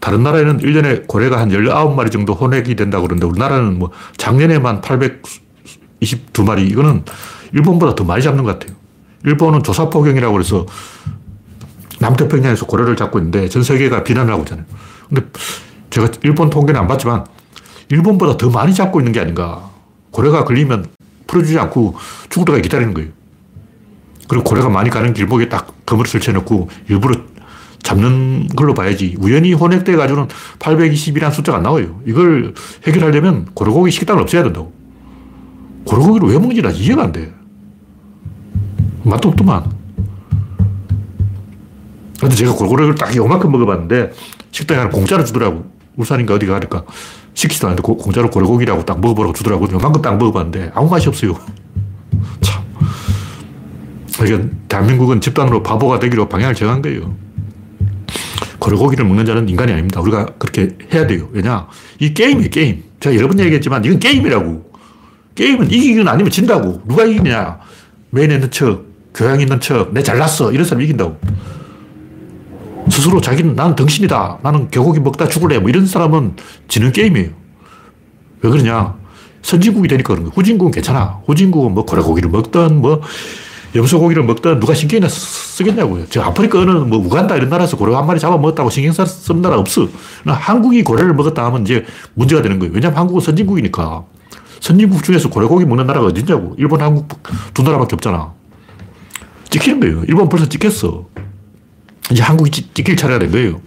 다른 0.00 0.24
나라에는 0.24 0.58
1년에 0.58 1.06
고래가 1.06 1.38
한 1.38 1.50
19마리 1.50 2.10
정도 2.10 2.34
혼액이 2.34 2.74
된다고 2.74 3.04
그러는데 3.06 3.26
우리나라는 3.28 3.78
뭐 3.78 3.92
작년에만 4.16 4.80
822마리. 4.80 6.68
이거는 6.68 7.04
일본보다 7.52 7.94
더 7.94 8.02
많이 8.02 8.24
잡는 8.24 8.42
것 8.42 8.58
같아요. 8.58 8.76
일본은 9.24 9.62
조사포경이라고 9.62 10.32
그래서 10.32 10.66
남태평양에서 12.00 12.66
고래를 12.66 12.96
잡고 12.96 13.20
있는데 13.20 13.48
전 13.48 13.62
세계가 13.62 14.02
비난을 14.02 14.32
하고 14.32 14.42
있잖아요. 14.42 14.66
근데 15.08 15.24
제가 15.90 16.08
일본 16.24 16.50
통계는 16.50 16.80
안 16.80 16.88
봤지만 16.88 17.24
일본보다 17.88 18.36
더 18.36 18.50
많이 18.50 18.74
잡고 18.74 18.98
있는 19.00 19.12
게 19.12 19.20
아닌가. 19.20 19.70
고래가 20.10 20.44
걸리면 20.44 20.86
풀어주지 21.28 21.56
않고 21.58 21.94
죽을 22.30 22.46
때까지 22.46 22.62
기다리는 22.62 22.94
거예요. 22.94 23.10
그리고 24.28 24.42
고래가 24.42 24.68
많이 24.68 24.90
가는 24.90 25.14
길목에 25.14 25.48
딱 25.48 25.72
그물을 25.86 26.10
설치해놓고 26.10 26.68
일부러 26.88 27.16
잡는 27.86 28.48
걸로 28.56 28.74
봐야지. 28.74 29.14
우연히 29.20 29.52
혼액돼 29.52 29.94
가지고는 29.94 30.26
820이라는 30.58 31.32
숫자가 31.32 31.58
안 31.58 31.62
나와요. 31.62 32.00
이걸 32.04 32.52
해결하려면 32.84 33.46
고래고기 33.54 33.92
식당을 33.92 34.22
없애야 34.22 34.42
된다고. 34.42 34.72
고래고기를 35.84 36.28
왜 36.30 36.34
먹는지 36.36 36.62
나 36.62 36.70
이해가 36.70 37.04
안 37.04 37.12
돼. 37.12 37.32
맛도 39.04 39.28
없더만. 39.28 39.70
근데 42.18 42.34
제가 42.34 42.54
고래고기를 42.54 42.96
딱 42.96 43.14
요만큼 43.14 43.52
먹어봤는데 43.52 44.10
식당에 44.50 44.80
하나 44.80 44.90
공짜로 44.90 45.24
주더라고. 45.24 45.70
울산인가 45.94 46.34
어디가 46.34 46.56
하니까 46.56 46.82
시키지도 47.34 47.68
않는데 47.68 47.82
공짜로 47.82 48.30
고래고기라고 48.30 48.84
딱 48.84 49.00
먹어보라고 49.00 49.32
주더라고. 49.32 49.70
요만큼 49.70 50.02
딱 50.02 50.18
먹어봤는데 50.18 50.72
아무 50.74 50.90
맛이 50.90 51.08
없어요. 51.08 51.38
참. 52.42 52.64
그러니까 54.18 54.56
대한민국은 54.66 55.20
집단으로 55.20 55.62
바보가 55.62 56.00
되기로 56.00 56.28
방향을 56.28 56.56
정한 56.56 56.82
거예요. 56.82 57.25
고래고기를 58.66 59.04
먹는 59.04 59.24
자는 59.24 59.48
인간이 59.48 59.70
아닙니다. 59.70 60.00
우리가 60.00 60.26
그렇게 60.38 60.76
해야 60.92 61.06
돼요. 61.06 61.28
왜냐? 61.30 61.68
이 62.00 62.12
게임이에요, 62.12 62.50
게임. 62.50 62.82
제가 62.98 63.14
여러 63.14 63.28
번 63.28 63.38
얘기했지만 63.38 63.84
이건 63.84 64.00
게임이라고. 64.00 64.72
게임은 65.36 65.66
이기기는 65.70 66.08
아니면 66.08 66.32
진다고. 66.32 66.82
누가 66.84 67.04
이기냐? 67.04 67.60
매너 68.10 68.32
있는 68.32 68.50
척, 68.50 68.84
교양 69.14 69.40
있는 69.40 69.60
척, 69.60 69.94
내 69.94 70.02
잘났어. 70.02 70.50
이런 70.52 70.64
사람 70.64 70.82
이긴다고. 70.82 71.16
스스로 72.90 73.20
자기는 73.20 73.54
나는 73.54 73.76
등신이다. 73.76 74.40
나는 74.42 74.68
개고기 74.68 74.98
먹다 74.98 75.28
죽을래. 75.28 75.60
뭐 75.60 75.68
이런 75.68 75.86
사람은 75.86 76.34
지는 76.66 76.90
게임이에요. 76.90 77.30
왜 78.40 78.50
그러냐? 78.50 78.96
선진국이 79.42 79.86
되니까 79.86 80.08
그런 80.14 80.24
거야. 80.24 80.32
후진국은 80.34 80.72
괜찮아. 80.72 81.20
후진국은 81.26 81.72
뭐 81.72 81.84
고래고기를 81.84 82.30
먹든 82.30 82.80
뭐 82.80 83.00
염소고기를 83.76 84.24
먹든 84.24 84.60
누가 84.60 84.74
신경이나 84.74 85.08
쓰겠냐고요. 85.08 86.06
저 86.08 86.22
아프리카는 86.22 86.88
뭐 86.88 86.98
우간다 86.98 87.36
이런 87.36 87.48
나라에서 87.48 87.76
고래 87.76 87.94
한 87.94 88.06
마리 88.06 88.18
잡아 88.18 88.36
먹었다고 88.36 88.70
신경 88.70 88.92
쓰는 88.92 89.42
나라 89.42 89.58
없어. 89.58 89.88
한국이 90.24 90.82
고래를 90.82 91.14
먹었다 91.14 91.44
하면 91.46 91.62
이제 91.62 91.84
문제가 92.14 92.42
되는 92.42 92.58
거예요. 92.58 92.72
왜냐하면 92.74 92.98
한국은 92.98 93.20
선진국이니까. 93.20 94.04
선진국 94.60 95.04
중에서 95.04 95.28
고래고기 95.28 95.64
먹는 95.66 95.86
나라가 95.86 96.06
어딨냐고. 96.06 96.54
일본, 96.58 96.80
한국 96.80 97.08
두 97.54 97.62
나라밖에 97.62 97.94
없잖아. 97.94 98.32
찍히는 99.50 99.80
거예요. 99.80 100.04
일본 100.08 100.28
벌써 100.28 100.48
찍혔어. 100.48 101.06
이제 102.10 102.22
한국이 102.22 102.50
찍 102.50 102.88
힐 102.88 102.96
차례가 102.96 103.18
된 103.18 103.30
거예요. 103.30 103.60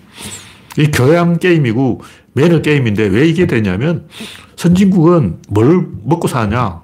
이 0.77 0.89
교양 0.91 1.37
게임이고 1.39 2.01
매너 2.33 2.61
게임인데 2.61 3.07
왜 3.07 3.27
이게 3.27 3.47
되냐면 3.47 4.07
선진국은 4.55 5.39
뭘 5.49 5.87
먹고 6.03 6.27
사냐. 6.27 6.81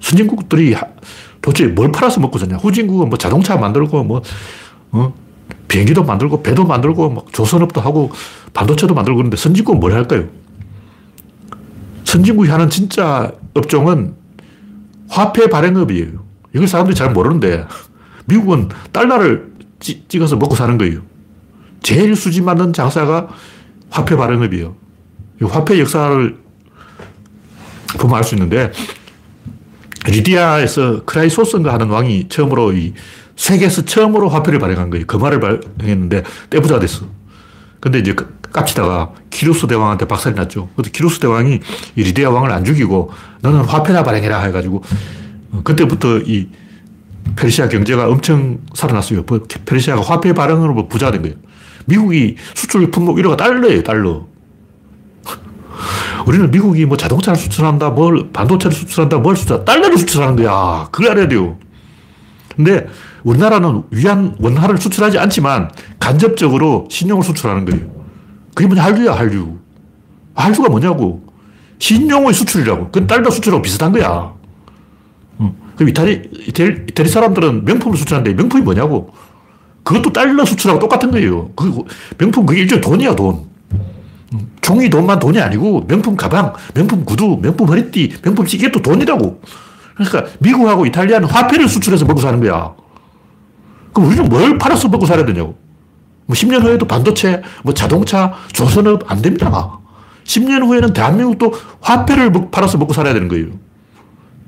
선진국들이 0.00 0.74
도대체 1.44 1.66
뭘 1.66 1.92
팔아서 1.92 2.20
먹고 2.20 2.38
사냐. 2.38 2.56
후진국은 2.56 3.10
뭐 3.10 3.18
자동차 3.18 3.58
만들고 3.58 4.02
뭐, 4.02 4.22
어? 4.92 5.12
비행기도 5.68 6.02
만들고 6.02 6.42
배도 6.42 6.64
만들고 6.64 7.10
막 7.10 7.32
조선업도 7.32 7.82
하고 7.82 8.10
반도체도 8.54 8.94
만들고 8.94 9.18
그러는데 9.18 9.36
선진국은 9.36 9.78
뭘 9.78 9.92
할까요? 9.92 10.26
선진국이 12.04 12.48
하는 12.48 12.70
진짜 12.70 13.32
업종은 13.52 14.14
화폐 15.08 15.48
발행업이에요. 15.48 16.24
이걸 16.54 16.66
사람들이 16.66 16.96
잘 16.96 17.12
모르는데 17.12 17.66
미국은 18.24 18.70
달러를 18.90 19.52
찌, 19.80 20.08
찍어서 20.08 20.36
먹고 20.36 20.54
사는 20.54 20.78
거예요. 20.78 21.02
제일 21.82 22.16
수지 22.16 22.40
맞는 22.40 22.72
장사가 22.72 23.28
화폐 23.90 24.16
발행업이에요. 24.16 24.74
화폐 25.42 25.78
역사를 25.78 26.38
보면 27.98 28.16
알 28.16 28.24
수 28.24 28.34
있는데 28.34 28.72
리디아에서 30.04 31.04
크로이소스인가 31.04 31.72
하는 31.72 31.88
왕이 31.88 32.28
처음으로 32.28 32.72
이 32.72 32.92
세계에서 33.36 33.84
처음으로 33.84 34.28
화폐를 34.28 34.58
발행한 34.58 34.90
거예요. 34.90 35.06
금화를 35.06 35.40
발행했는데 35.40 36.22
떼부자가 36.50 36.80
됐어. 36.80 37.06
근데 37.80 37.98
이제 37.98 38.14
깝치다가 38.52 39.12
키루스 39.30 39.66
대왕한테 39.66 40.06
박살이 40.06 40.34
났죠. 40.36 40.68
그래서 40.76 40.90
키루스 40.92 41.18
대왕이 41.20 41.60
이 41.96 42.02
리디아 42.02 42.30
왕을 42.30 42.50
안 42.52 42.64
죽이고 42.64 43.12
너는 43.40 43.60
화폐나 43.62 44.02
발행해라 44.02 44.40
해가지고 44.42 44.82
그때부터 45.64 46.18
이 46.20 46.48
페르시아 47.36 47.68
경제가 47.68 48.08
엄청 48.08 48.60
살아났어요. 48.74 49.24
뭐 49.26 49.40
페르시아가 49.64 50.02
화폐 50.02 50.32
발행으로 50.32 50.88
부자가 50.88 51.12
된 51.12 51.22
거예요. 51.22 51.36
미국이 51.86 52.36
수출 52.54 52.90
품목 52.90 53.16
1호가 53.18 53.36
달러예요, 53.36 53.82
달러. 53.82 54.26
우리는 56.26 56.50
미국이 56.50 56.86
뭐 56.86 56.96
자동차를 56.96 57.38
수출한다, 57.38 57.90
뭘, 57.90 58.30
반도체를 58.32 58.74
수출한다, 58.76 59.18
뭘 59.18 59.36
수출, 59.36 59.64
달러를 59.64 59.98
수출하는 59.98 60.36
거야. 60.36 60.88
그걸 60.90 61.12
알아야 61.12 61.28
돼요. 61.28 61.58
근데 62.56 62.86
우리나라는 63.24 63.84
위안 63.90 64.36
원화를 64.38 64.78
수출하지 64.78 65.18
않지만 65.18 65.70
간접적으로 65.98 66.86
신용을 66.90 67.24
수출하는 67.24 67.64
거예요. 67.64 67.90
그게 68.54 68.66
뭐냐, 68.66 68.84
한류야, 68.84 69.14
한류. 69.14 69.58
한류가 70.34 70.68
뭐냐고. 70.68 71.24
신용의 71.78 72.32
수출이라고. 72.32 72.86
그건 72.86 73.06
달러 73.06 73.30
수출하고 73.30 73.62
비슷한 73.62 73.92
거야. 73.92 74.32
그럼 75.76 75.88
이탈리, 75.88 76.30
이탈리, 76.46 76.84
이탈리 76.88 77.08
사람들은 77.08 77.64
명품을 77.64 77.96
수출하는데 77.98 78.34
명품이 78.34 78.62
뭐냐고. 78.62 79.12
그것도 79.82 80.12
달러 80.12 80.44
수출하고 80.44 80.80
똑같은 80.80 81.10
거예요. 81.10 81.50
그 81.56 81.82
명품 82.16 82.46
그게 82.46 82.62
일종의 82.62 82.80
돈이야, 82.80 83.16
돈. 83.16 83.46
종이 84.60 84.88
돈만 84.90 85.18
돈이 85.18 85.40
아니고 85.40 85.86
명품 85.86 86.16
가방, 86.16 86.52
명품 86.74 87.04
구두, 87.04 87.38
명품 87.40 87.68
허리띠, 87.68 88.22
명품 88.22 88.46
시계 88.46 88.70
도 88.70 88.80
돈이라고. 88.80 89.40
그러니까 89.94 90.24
미국하고 90.40 90.86
이탈리아는 90.86 91.28
화폐를 91.28 91.68
수출해서 91.68 92.04
먹고 92.04 92.20
사는 92.20 92.40
거야. 92.40 92.74
그럼 93.92 94.08
우리는 94.08 94.28
뭘 94.28 94.58
팔아서 94.58 94.88
먹고 94.88 95.06
살아야 95.06 95.24
되냐고. 95.24 95.56
뭐 96.26 96.34
10년 96.34 96.62
후에도 96.62 96.86
반도체, 96.86 97.42
뭐 97.62 97.74
자동차, 97.74 98.34
조선업 98.52 99.10
안 99.10 99.20
됩니다. 99.22 99.78
10년 100.24 100.66
후에는 100.66 100.92
대한민국도 100.92 101.52
화폐를 101.80 102.32
팔아서 102.50 102.78
먹고 102.78 102.92
살아야 102.92 103.12
되는 103.14 103.28
거예요. 103.28 103.46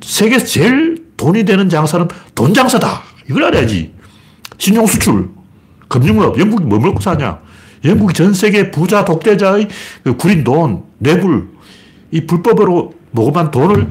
세계에서 0.00 0.46
제일 0.46 1.04
돈이 1.16 1.44
되는 1.44 1.68
장사는 1.68 2.08
돈 2.34 2.54
장사다. 2.54 3.02
이걸 3.28 3.44
알아야지. 3.44 3.94
신용 4.58 4.86
수출, 4.86 5.28
금융업, 5.88 6.38
영국이 6.38 6.64
뭐 6.64 6.78
먹고 6.78 7.00
사냐? 7.00 7.38
영국이 7.86 8.14
전 8.14 8.34
세계 8.34 8.70
부자 8.70 9.04
독재자의 9.04 9.68
그 10.02 10.16
구린 10.16 10.44
돈, 10.44 10.84
뇌불, 10.98 11.48
이 12.10 12.26
불법으로 12.26 12.94
모금한 13.10 13.50
돈을 13.50 13.88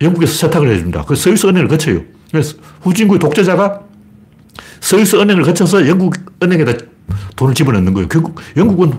영국에서 0.00 0.32
세탁을 0.46 0.68
해줍니다. 0.70 1.04
그 1.04 1.14
스위스 1.14 1.46
은행을 1.46 1.68
거쳐요. 1.68 2.02
그래서 2.30 2.56
후진국의 2.82 3.18
독재자가 3.18 3.80
스위스 4.80 5.16
은행을 5.16 5.42
거쳐서 5.42 5.88
영국 5.88 6.14
은행에다 6.42 6.84
돈을 7.36 7.54
집어넣는 7.54 7.94
거예요. 7.94 8.08
결국 8.08 8.40
영국은 8.56 8.92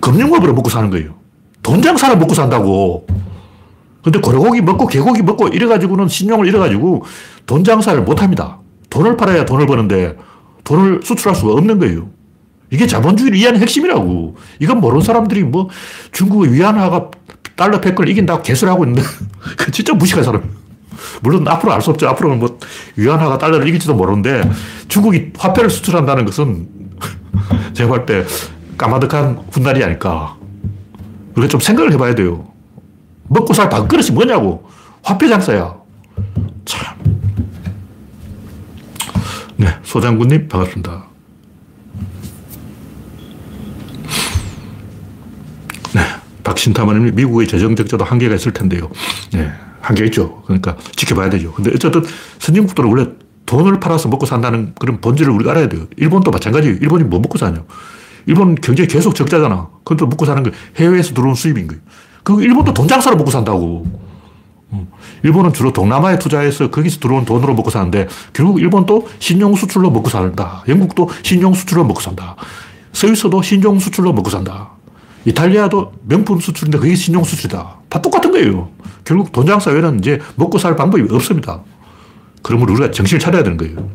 금융업으로 0.00 0.54
먹고 0.54 0.70
사는 0.70 0.88
거예요. 0.90 1.14
돈 1.62 1.82
장사를 1.82 2.16
먹고 2.16 2.34
산다고. 2.34 3.06
근데 4.02 4.18
고래고기 4.18 4.62
먹고 4.62 4.86
개고기 4.86 5.22
먹고 5.22 5.48
이래가지고는 5.48 6.08
신용을 6.08 6.46
잃어가지고 6.46 7.04
돈 7.44 7.64
장사를 7.64 8.00
못 8.02 8.22
합니다. 8.22 8.58
돈을 8.88 9.16
팔아야 9.16 9.44
돈을 9.44 9.66
버는데 9.66 10.16
돈을 10.64 11.00
수출할 11.04 11.34
수가 11.34 11.52
없는 11.52 11.78
거예요. 11.78 12.08
이게 12.70 12.86
자본주의를 12.86 13.36
이해하는 13.36 13.60
핵심이라고. 13.60 14.36
이건 14.60 14.80
모르는 14.80 15.02
사람들이 15.02 15.42
뭐 15.42 15.68
중국의 16.12 16.52
위안화가 16.52 17.10
달러 17.56 17.80
패권을 17.80 18.08
이긴다고 18.10 18.42
개소리하고 18.42 18.84
있는데 18.84 19.02
그 19.56 19.70
진짜 19.70 19.92
무식한 19.92 20.22
사람. 20.24 20.42
물론 21.22 21.46
앞으로 21.48 21.72
알 21.72 21.80
수 21.82 21.90
없죠. 21.90 22.08
앞으로는 22.08 22.38
뭐 22.38 22.58
위안화가 22.96 23.38
달러를 23.38 23.66
이길지도 23.68 23.94
모르는데 23.94 24.48
중국이 24.88 25.32
화폐를 25.38 25.70
수출한다는 25.70 26.24
것은 26.24 26.68
제가 27.74 27.88
볼 27.88 28.06
때 28.06 28.24
까마득한 28.76 29.44
훗날이 29.52 29.82
아닐까. 29.84 30.36
우리가 31.34 31.48
좀 31.48 31.60
생각을 31.60 31.92
해봐야 31.92 32.14
돼요. 32.14 32.50
먹고 33.28 33.52
살 33.52 33.68
밥그릇이 33.68 34.10
뭐냐고. 34.10 34.68
화폐 35.02 35.28
장사야. 35.28 35.74
참. 36.64 36.96
네, 39.56 39.68
소장군님 39.82 40.48
반갑습니다. 40.48 41.04
네, 45.94 46.00
박신타마님 46.50 47.14
미국의 47.14 47.46
재정 47.46 47.76
적자도 47.76 48.04
한계가 48.04 48.34
있을 48.34 48.52
텐데요. 48.52 48.90
네, 49.32 49.50
한계 49.80 50.04
있죠. 50.06 50.42
그러니까 50.46 50.76
지켜봐야 50.96 51.30
되죠. 51.30 51.52
근데 51.52 51.70
어쨌든 51.72 52.02
선진국들은 52.40 52.90
원래 52.90 53.06
돈을 53.46 53.78
팔아서 53.78 54.08
먹고 54.08 54.26
산다는 54.26 54.74
그런 54.78 55.00
본질을 55.00 55.32
우리가 55.32 55.52
알아야 55.52 55.68
돼요. 55.68 55.86
일본도 55.96 56.30
마찬가지예요. 56.30 56.78
일본이 56.80 57.04
뭐 57.04 57.20
먹고 57.20 57.38
사냐. 57.38 57.62
일본 58.26 58.56
경제 58.56 58.86
계속 58.86 59.14
적자잖아. 59.14 59.68
그것도 59.84 60.06
먹고 60.08 60.24
사는 60.24 60.42
거 60.42 60.50
해외에서 60.76 61.14
들어온 61.14 61.34
수입인 61.34 61.68
거예요. 61.68 61.82
그 62.24 62.42
일본도 62.42 62.74
돈 62.74 62.88
장사로 62.88 63.16
먹고 63.16 63.30
산다고. 63.30 63.86
음. 64.72 64.86
일본은 65.22 65.52
주로 65.52 65.72
동남아에 65.72 66.18
투자해서 66.18 66.70
거기서 66.70 67.00
들어온 67.00 67.24
돈으로 67.24 67.54
먹고 67.54 67.70
사는데 67.70 68.08
결국 68.32 68.60
일본도 68.60 69.08
신용 69.18 69.54
수출로 69.54 69.90
먹고 69.90 70.10
산다. 70.10 70.64
영국도 70.68 71.10
신용 71.22 71.54
수출로 71.54 71.84
먹고 71.84 72.00
산다. 72.00 72.36
스위스도 72.92 73.40
신용 73.42 73.78
수출로 73.78 74.12
먹고 74.12 74.30
산다. 74.30 74.79
이탈리아도 75.24 75.92
명품 76.02 76.40
수출인데 76.40 76.78
그게 76.78 76.94
신용 76.94 77.24
수출이다. 77.24 77.76
다 77.88 78.02
똑같은 78.02 78.30
거예요. 78.30 78.70
결국 79.04 79.32
돈 79.32 79.46
장사 79.46 79.70
외에는 79.70 79.98
이제 79.98 80.20
먹고 80.36 80.58
살 80.58 80.76
방법이 80.76 81.12
없습니다. 81.14 81.62
그러므로 82.42 82.72
우리가 82.74 82.90
정신을 82.90 83.18
차려야 83.20 83.42
되는 83.42 83.56
거예요. 83.56 83.90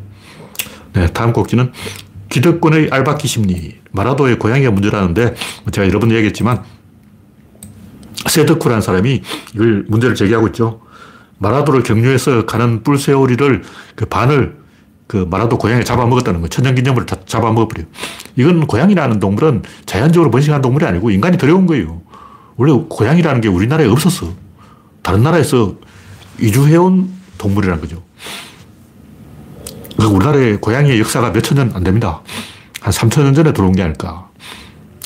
네, 0.92 1.08
다음 1.08 1.32
곡지는 1.32 1.72
기득권의 2.28 2.90
알바키 2.90 3.28
심리. 3.28 3.76
마라도의 3.92 4.38
고양이가 4.38 4.70
문제라는데 4.70 5.34
제가 5.72 5.88
여러 5.88 5.98
번 5.98 6.10
얘기했지만 6.10 6.62
세드쿠라는 8.28 8.82
사람이 8.82 9.22
이걸 9.54 9.84
문제를 9.88 10.14
제기하고 10.14 10.48
있죠. 10.48 10.80
마라도를 11.38 11.82
경유해서 11.82 12.46
가는 12.46 12.82
뿔새오리를 12.82 13.62
그 13.94 14.06
반을 14.06 14.56
그 15.06 15.26
마라도 15.30 15.56
고양이 15.58 15.84
잡아먹었다는 15.84 16.40
거예요. 16.40 16.48
천연기념물을 16.48 17.06
다 17.06 17.16
잡아먹어버려요. 17.26 17.86
이건 18.36 18.66
고양이라는 18.66 19.20
동물은 19.20 19.62
자연적으로 19.86 20.30
번식한 20.30 20.62
동물이 20.62 20.84
아니고 20.84 21.10
인간이 21.10 21.38
들여온 21.38 21.66
거예요. 21.66 22.02
원래 22.56 22.72
고양이라는 22.88 23.40
게 23.40 23.48
우리나라에 23.48 23.86
없었어. 23.86 24.32
다른 25.02 25.22
나라에서 25.22 25.74
이주해온 26.40 27.10
동물이라는 27.38 27.80
거죠. 27.80 28.02
그러니까 29.96 30.16
우리나라에 30.16 30.56
고양이의 30.56 31.00
역사가 31.00 31.32
몇 31.32 31.42
천 31.42 31.56
년 31.58 31.70
안 31.74 31.84
됩니다. 31.84 32.20
한 32.80 32.92
3천 32.92 33.22
년 33.22 33.34
전에 33.34 33.52
들어온 33.52 33.72
게 33.72 33.82
아닐까. 33.82 34.28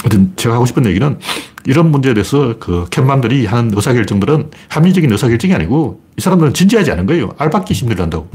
하여튼 0.03 0.33
제가 0.37 0.55
하고 0.55 0.67
싶은 0.67 0.87
얘기는 0.87 1.19
이런 1.67 1.91
문제에 1.91 2.15
대해서 2.15 2.57
그 2.59 2.87
캔맘들이 2.91 3.45
하는 3.47 3.71
의사결정들은 3.75 4.51
합리적인 4.69 5.13
의사결정이 5.13 5.55
아니고 5.55 6.01
이 6.17 6.21
사람들은 6.21 6.55
진지하지 6.55 6.91
않은 6.93 7.07
거예요. 7.07 7.31
알박기 7.37 7.75
심리를 7.75 8.01
한다고. 8.03 8.29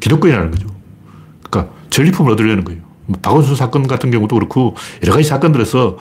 기독교인이라는 0.00 0.50
거죠. 0.52 0.66
전리품을 1.92 2.32
얻으려는 2.32 2.64
거예요. 2.64 2.80
뭐 3.06 3.18
박원순 3.20 3.54
사건 3.54 3.86
같은 3.86 4.10
경우도 4.10 4.34
그렇고 4.34 4.74
여러 5.02 5.12
가지 5.12 5.28
사건들에서 5.28 5.98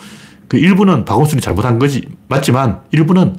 그 0.47 0.57
일부는 0.57 1.05
박원순이 1.05 1.41
잘못한 1.41 1.77
거지 1.77 2.07
맞지만 2.27 2.81
일부는 2.91 3.35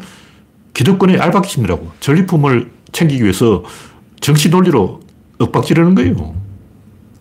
기득권의 0.75 1.19
알박기 1.19 1.51
심리라고 1.51 1.91
전리품을 2.01 2.71
챙기기 2.93 3.23
위해서 3.23 3.65
정치 4.21 4.49
논리로 4.49 5.01
윽박지르는 5.41 5.95
거예요. 5.95 6.35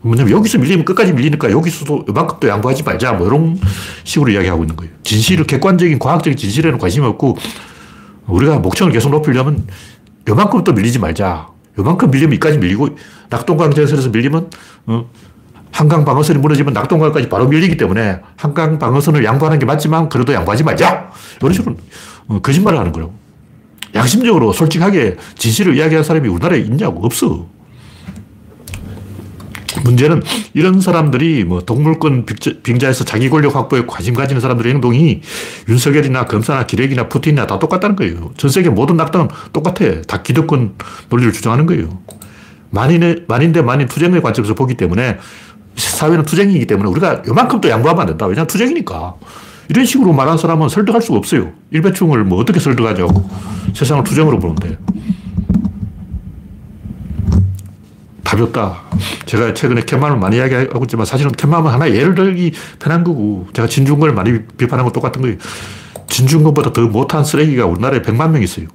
뭐냐면 0.01 0.33
여기서 0.33 0.57
밀리면 0.57 0.85
끝까지 0.85 1.13
밀리니까 1.13 1.51
여기서도 1.51 2.05
이만큼도 2.09 2.47
양보하지 2.47 2.83
말자 2.83 3.13
뭐 3.13 3.27
이런 3.27 3.59
식으로 4.03 4.31
이야기하고 4.31 4.63
있는 4.63 4.75
거예요. 4.75 4.91
진실을 5.03 5.45
객관적인 5.45 5.99
과학적인 5.99 6.37
진실에는 6.37 6.77
관심이 6.77 7.05
없고 7.05 7.37
우리가 8.27 8.59
목청을 8.59 8.93
계속 8.93 9.09
높이려면 9.09 9.67
요만큼 10.27 10.63
또 10.63 10.73
밀리지 10.73 10.99
말자. 10.99 11.49
요만큼 11.81 12.11
밀리면 12.11 12.35
이까지 12.35 12.57
밀리고 12.57 12.89
낙동강 13.29 13.73
전선에서 13.73 14.09
밀리면 14.09 14.49
어, 14.87 15.09
한강 15.71 16.05
방어선이 16.05 16.39
무너지면 16.39 16.73
낙동강까지 16.73 17.29
바로 17.29 17.47
밀리기 17.47 17.77
때문에 17.77 18.19
한강 18.35 18.77
방어선을 18.77 19.23
양보하는 19.23 19.59
게 19.59 19.65
맞지만 19.65 20.09
그래도 20.09 20.33
양보하지 20.33 20.63
말자. 20.63 21.11
이런 21.39 21.53
식으로 21.53 21.75
어, 22.27 22.39
거짓말을 22.41 22.77
하는 22.79 22.91
거라고. 22.91 23.13
양심적으로 23.93 24.53
솔직하게 24.53 25.17
진실을 25.35 25.75
이야기하는 25.75 26.03
사람이 26.03 26.27
우리나라에 26.29 26.59
있냐고 26.59 27.05
없어. 27.05 27.45
문제는 29.83 30.21
이런 30.53 30.81
사람들이 30.81 31.43
뭐 31.43 31.61
동물권 31.61 32.25
빙자에서 32.63 33.03
자기 33.03 33.29
권력 33.29 33.55
확보에 33.55 33.85
관심 33.85 34.13
가지는 34.13 34.41
사람들의 34.41 34.73
행동이 34.73 35.21
윤석열이나 35.67 36.25
검사나 36.25 36.65
기레기나 36.65 37.09
푸틴이나 37.09 37.47
다 37.47 37.59
똑같다는 37.59 37.95
거예요. 37.95 38.31
전 38.37 38.49
세계 38.49 38.69
모든 38.69 38.97
낙당은 38.97 39.29
똑같아. 39.53 40.01
다 40.07 40.21
기득권 40.21 40.75
논리를 41.09 41.31
주장하는 41.31 41.65
거예요. 41.65 41.99
만인의, 42.71 43.25
만인 43.27 43.51
대 43.51 43.61
만인 43.61 43.87
투쟁의 43.87 44.21
관점에서 44.21 44.55
보기 44.55 44.75
때문에 44.75 45.17
사회는 45.75 46.23
투쟁이기 46.23 46.65
때문에 46.65 46.89
우리가 46.89 47.23
요만큼 47.27 47.61
또 47.61 47.69
양보하면 47.69 48.01
안 48.01 48.07
된다. 48.07 48.25
왜냐하면 48.25 48.47
투쟁이니까. 48.47 49.15
이런 49.69 49.85
식으로 49.85 50.11
말하는 50.11 50.37
사람은 50.37 50.67
설득할 50.69 51.01
수가 51.01 51.17
없어요. 51.17 51.51
일배충을 51.71 52.25
뭐 52.25 52.39
어떻게 52.39 52.59
설득하냐고. 52.59 53.29
세상을 53.73 54.03
투쟁으로 54.03 54.39
보는데. 54.39 54.77
없다. 58.39 58.83
제가 59.25 59.53
최근에 59.53 59.81
캔맘을 59.83 60.17
많이 60.17 60.37
이야기하고 60.37 60.83
있지만 60.85 61.05
사실은 61.05 61.31
캔맘은 61.31 61.71
하나 61.71 61.89
예를 61.89 62.15
들기 62.15 62.53
편한 62.79 63.03
거고 63.03 63.47
제가 63.53 63.67
진중권을 63.67 64.13
많이 64.13 64.45
비판한 64.57 64.85
건 64.85 64.93
똑같은 64.93 65.21
거예요. 65.21 65.37
진중권보다 66.07 66.73
더 66.73 66.81
못한 66.81 67.23
쓰레기가 67.23 67.65
우리나라에 67.65 68.01
100만 68.01 68.31
명 68.31 68.41
있어요. 68.43 68.67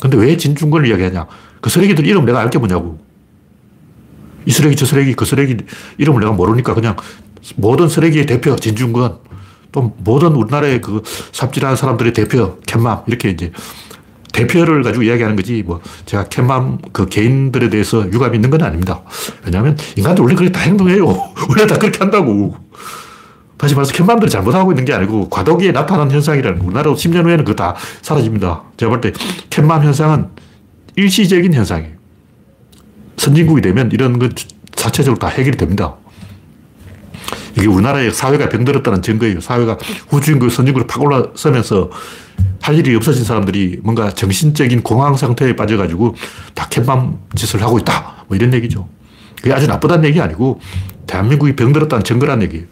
근데 0.00 0.16
왜 0.16 0.36
진중권을 0.36 0.88
이야기하냐? 0.88 1.26
그 1.60 1.70
쓰레기들 1.70 2.06
이름 2.06 2.24
내가 2.24 2.40
알게 2.40 2.58
뭐냐고. 2.58 2.98
이 4.46 4.50
쓰레기, 4.50 4.76
저 4.76 4.84
쓰레기, 4.84 5.14
그 5.14 5.24
쓰레기 5.24 5.56
이름을 5.98 6.20
내가 6.20 6.32
모르니까 6.32 6.74
그냥 6.74 6.96
모든 7.56 7.88
쓰레기의 7.88 8.26
대표 8.26 8.56
진중권 8.56 9.18
또 9.72 9.94
모든 9.98 10.32
우리나라의 10.32 10.80
그 10.80 11.02
삽질하는 11.32 11.76
사람들의 11.76 12.12
대표 12.12 12.58
캔맘 12.66 13.02
이렇게 13.06 13.30
이제 13.30 13.50
대표를 14.34 14.82
가지고 14.82 15.04
이야기하는 15.04 15.36
거지, 15.36 15.62
뭐, 15.62 15.80
제가 16.04 16.24
캔맘 16.24 16.78
그 16.92 17.06
개인들에 17.06 17.70
대해서 17.70 18.04
유감이 18.12 18.36
있는 18.36 18.50
건 18.50 18.62
아닙니다. 18.62 19.00
왜냐하면 19.44 19.78
인간들 19.96 20.22
원래 20.22 20.34
그렇게 20.34 20.52
다 20.52 20.60
행동해요. 20.60 21.06
원래 21.48 21.66
다 21.66 21.78
그렇게 21.78 21.98
한다고. 21.98 22.56
다시 23.56 23.74
말해서 23.74 23.92
캔맘들이 23.92 24.30
잘못하고 24.30 24.72
있는 24.72 24.84
게 24.84 24.92
아니고 24.92 25.30
과도기에 25.30 25.70
나타나는 25.72 26.12
현상이라는 26.12 26.58
거. 26.58 26.66
우리나라 26.66 26.92
10년 26.92 27.24
후에는 27.24 27.44
그거 27.44 27.54
다 27.54 27.74
사라집니다. 28.02 28.62
제가 28.76 28.90
볼때 28.90 29.12
캔맘 29.48 29.84
현상은 29.84 30.26
일시적인 30.96 31.54
현상이에요. 31.54 31.94
선진국이 33.16 33.62
되면 33.62 33.90
이런 33.92 34.18
것 34.18 34.32
자체적으로 34.74 35.18
다 35.18 35.28
해결이 35.28 35.56
됩니다. 35.56 35.94
이게 37.56 37.66
우리나라의 37.68 38.10
사회가 38.10 38.48
병들었다는 38.48 39.00
증거예요. 39.00 39.40
사회가 39.40 39.78
후진국, 40.08 40.50
선진국으로 40.50 40.86
팍 40.86 41.00
올라서면서 41.00 41.90
할 42.64 42.78
일이 42.78 42.96
없어진 42.96 43.24
사람들이 43.24 43.80
뭔가 43.82 44.08
정신적인 44.10 44.82
공황 44.82 45.14
상태에 45.16 45.54
빠져가지고 45.54 46.14
다 46.54 46.66
캣맘 46.70 47.18
짓을 47.34 47.62
하고 47.62 47.78
있다. 47.78 48.24
뭐 48.26 48.38
이런 48.38 48.54
얘기죠. 48.54 48.88
그게 49.36 49.52
아주 49.52 49.66
나쁘다는 49.66 50.06
얘기 50.06 50.18
아니고 50.18 50.60
대한민국이 51.06 51.56
병들었다는 51.56 52.04
증거란 52.04 52.40
얘기예요. 52.40 52.64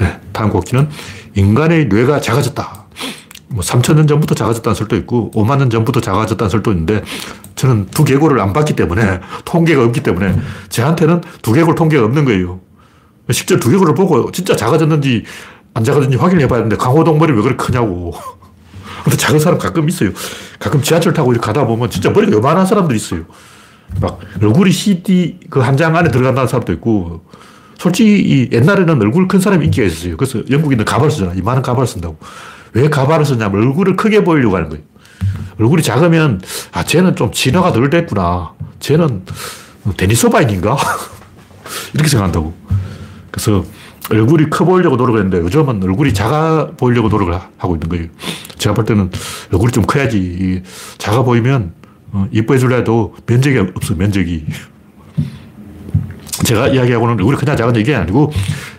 네, 0.00 0.18
다음 0.32 0.50
곡기는 0.50 0.88
인간의 1.36 1.86
뇌가 1.86 2.20
작아졌다. 2.20 2.86
뭐 3.50 3.62
3천 3.62 3.94
년 3.94 4.08
전부터 4.08 4.34
작아졌다는 4.34 4.74
설도 4.74 4.96
있고 4.96 5.30
5만 5.32 5.58
년 5.58 5.70
전부터 5.70 6.00
작아졌다는 6.00 6.50
설도 6.50 6.72
있는데 6.72 7.04
저는 7.54 7.86
두개골을 7.92 8.40
안 8.40 8.52
봤기 8.52 8.74
때문에 8.74 9.20
통계가 9.44 9.84
없기 9.84 10.02
때문에 10.02 10.34
저한테는 10.70 11.20
두개골 11.42 11.76
통계가 11.76 12.04
없는 12.04 12.24
거예요. 12.24 12.58
실제 13.30 13.60
두개골을 13.60 13.94
보고 13.94 14.32
진짜 14.32 14.56
작아졌는지 14.56 15.22
안 15.74 15.84
작아졌는지 15.84 16.16
확인해 16.16 16.48
봐야 16.48 16.58
되는데 16.58 16.76
강호동 16.76 17.20
머리 17.20 17.32
왜 17.32 17.42
그렇게 17.42 17.64
크냐고. 17.64 18.12
근데 19.08 19.16
작은 19.16 19.38
사람 19.40 19.58
가끔 19.58 19.88
있어요. 19.88 20.10
가끔 20.58 20.82
지하철 20.82 21.12
타고 21.12 21.32
이렇게 21.32 21.46
가다 21.46 21.66
보면 21.66 21.90
진짜 21.90 22.10
머리가 22.10 22.32
요만한 22.32 22.66
사람들 22.66 22.94
있어요. 22.96 23.24
막 24.00 24.20
얼굴이 24.42 24.70
CD 24.70 25.38
그 25.48 25.60
한 25.62 25.76
장 25.76 25.96
안에 25.96 26.10
들어간다는 26.10 26.46
사람도 26.48 26.72
있고 26.74 27.22
솔직히 27.78 28.48
옛날에는 28.52 29.00
얼굴 29.00 29.28
큰 29.28 29.40
사람이 29.40 29.64
인기가 29.64 29.86
있었어요. 29.86 30.16
그래서 30.16 30.40
영국인들 30.50 30.84
가발 30.84 31.10
쓰잖아. 31.10 31.32
이만한 31.34 31.62
가발 31.62 31.86
쓴다고. 31.86 32.18
왜 32.74 32.88
가발을 32.90 33.24
쓰냐면 33.24 33.62
얼굴을 33.62 33.96
크게 33.96 34.24
보이려고 34.24 34.56
하는 34.56 34.68
거예요. 34.68 34.84
얼굴이 35.58 35.82
작으면 35.82 36.40
아 36.72 36.84
쟤는 36.84 37.16
좀 37.16 37.32
진화가 37.32 37.72
덜 37.72 37.88
됐구나. 37.88 38.52
쟤는 38.80 39.24
데니소바인인가? 39.96 40.76
이렇게 41.94 42.08
생각한다고. 42.10 42.54
그래서 43.30 43.64
얼굴이 44.10 44.48
커 44.50 44.64
보이려고 44.64 44.96
노력을 44.96 45.20
했는데 45.20 45.44
요즘은 45.44 45.82
얼굴이 45.82 46.14
작아 46.14 46.70
보이려고 46.76 47.08
노력을 47.08 47.38
하고 47.58 47.74
있는 47.74 47.88
거예요. 47.88 48.06
제가 48.56 48.74
볼 48.74 48.84
때는 48.84 49.10
얼굴이 49.52 49.72
좀 49.72 49.84
커야지. 49.84 50.62
작아 50.98 51.22
보이면 51.22 51.72
어, 52.12 52.26
이뻐해 52.32 52.58
줄려 52.58 52.76
해도 52.76 53.14
면적이 53.26 53.58
없어, 53.74 53.94
면적이. 53.94 54.46
제가 56.44 56.68
이야기하고는 56.68 57.14
얼굴이 57.14 57.36
크냐 57.36 57.56
작은 57.56 57.76
얘기 57.76 57.94
아니고 57.94 58.32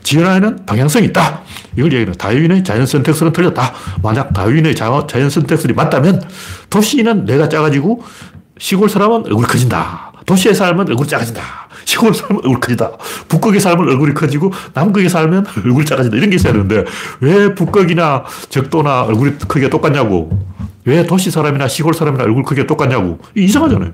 진화에는 0.04 0.66
방향성이 0.66 1.08
있다. 1.08 1.42
이걸 1.76 1.94
얘기해요. 1.94 2.14
다윈의 2.14 2.64
자연 2.64 2.86
선택설은 2.86 3.32
틀렸다. 3.34 3.74
만약 4.02 4.34
다윈의 4.34 4.76
자연 4.76 5.30
선택설이 5.30 5.74
맞다면 5.74 6.24
도시는 6.70 7.26
내가 7.26 7.48
작아지고 7.50 8.02
시골 8.58 8.90
사람은 8.90 9.26
얼굴이 9.28 9.46
커진다. 9.46 10.14
도시에 10.26 10.54
살면 10.54 10.90
얼굴이 10.90 11.08
작아진다. 11.08 11.42
시골 11.86 12.14
살면 12.14 12.44
얼굴 12.44 12.60
커진다. 12.60 12.92
북극에 13.28 13.60
살면 13.60 13.88
얼굴이 13.90 14.14
커지고 14.14 14.52
남극에 14.74 15.10
살면 15.10 15.46
얼굴이 15.66 15.86
작아진다. 15.86 16.18
이런 16.18 16.30
게 16.30 16.36
있어야 16.36 16.54
되는데 16.54 16.86
왜 17.20 17.54
북극이나 17.54 18.24
적도나 18.50 19.04
얼굴이 19.04 19.38
크기가 19.48 19.70
똑같냐고. 19.70 20.30
왜 20.86 21.06
도시 21.06 21.30
사람이나 21.30 21.68
시골 21.68 21.94
사람이나 21.94 22.24
얼굴 22.24 22.44
크기가 22.44 22.66
똑같냐고. 22.68 23.20
이상하잖아요. 23.36 23.92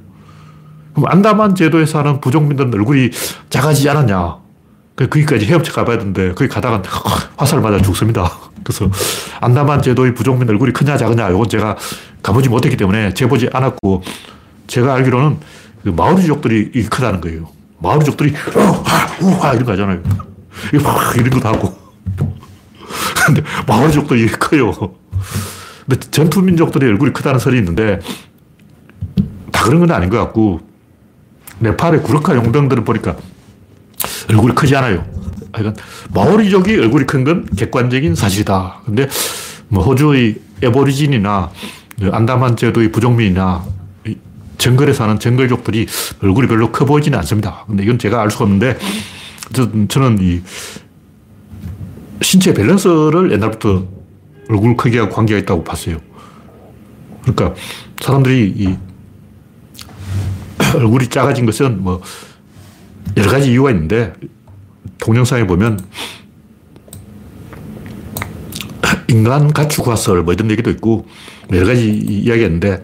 그럼 0.94 1.12
안다만 1.12 1.56
제도에 1.56 1.86
사는 1.86 2.22
부족민들은 2.22 2.74
얼굴이 2.74 3.10
작아지지 3.50 3.90
않았냐. 3.90 4.46
그 4.96 5.10
거기까지 5.10 5.46
헤엄쳐 5.46 5.74
가봐야 5.74 5.98
되는데 5.98 6.30
거기 6.34 6.48
가다가 6.48 6.82
화살 7.36 7.60
맞아 7.60 7.82
죽습니다. 7.82 8.32
그래서 8.64 8.90
안다만 9.42 9.82
제도의 9.82 10.16
부족민 10.16 10.50
얼굴이 10.50 10.72
크냐 10.72 10.98
작으냐 10.98 11.30
이건 11.30 11.50
제가 11.50 11.76
가보지 12.24 12.50
못했기 12.50 12.78
때문에 12.78 13.14
재보지 13.14 13.50
않았고 13.52 14.02
제가 14.68 14.96
알기로는 14.96 15.38
그 15.84 15.90
마오리 15.90 16.26
족들이 16.26 16.72
크다는 16.90 17.22
거예요. 17.22 17.55
마오리족들이 17.80 18.34
우하, 18.56 19.08
우하 19.22 19.54
이런 19.54 19.66
거 19.66 19.72
하잖아요. 19.74 20.02
이런 20.74 21.30
것도 21.30 21.48
하고. 21.48 21.76
근데 23.26 23.42
마오리족들이 23.68 24.28
커요. 24.34 24.72
근데 25.88 26.00
전투민족들이 26.12 26.86
얼굴이 26.88 27.12
크다는 27.14 27.40
설이 27.40 27.58
있는데 27.60 28.00
다 29.52 29.64
그런 29.64 29.80
건 29.80 29.92
아닌 29.92 30.10
것 30.10 30.18
같고 30.18 30.62
네팔의 31.60 32.04
구르카 32.04 32.36
용병들은 32.36 32.84
보니까 32.86 33.16
얼굴이 34.30 34.56
크지 34.56 34.76
않아요. 34.76 35.06
하여간 35.54 35.76
마오리족이 36.14 36.78
얼굴이 36.78 37.06
큰 37.06 37.24
건 37.24 37.46
객관적인 37.56 38.16
사실이다. 38.16 38.82
근데 38.86 39.08
뭐 39.68 39.84
호주의 39.84 40.36
Aborigine이나 40.62 41.50
안다만 42.12 42.56
제도의 42.58 42.92
부족민이나 42.92 43.64
정글에 44.58 44.94
사는 44.94 45.20
정글족들이 45.20 45.88
얼굴이 46.22 46.48
별로 46.48 46.72
커 46.72 46.86
보이지는 46.86 47.18
않습니다. 47.20 47.66
근데 47.68 47.84
이건 47.84 48.00
제가 48.00 48.22
알 48.22 48.32
수가 48.32 48.46
없는데 48.46 48.78
저는 49.88 50.18
이 50.22 50.42
신체 52.22 52.54
밸런스를 52.54 53.32
옛날부터 53.32 53.88
얼굴 54.50 54.76
크기와 54.76 55.10
관계가 55.10 55.40
있다고 55.42 55.64
봤어요. 55.64 55.98
그러니까 57.22 57.54
사람들이 58.02 58.54
이 58.56 58.78
얼굴이 60.76 61.08
작아진 61.10 61.46
것은 61.46 61.84
뭐 61.84 62.02
여러 63.18 63.32
가지 63.32 63.52
이유가 63.52 63.72
있는데 63.72 64.14
동영상에 65.00 65.46
보면 65.48 65.80
인간 69.10 69.52
가축화설 69.52 70.24
뭐 70.24 70.34
이런 70.34 70.52
얘기도 70.52 70.70
있고 70.72 71.08
여러 71.52 71.66
가지 71.68 71.90
이야기가 71.90 72.46
있는데 72.46 72.84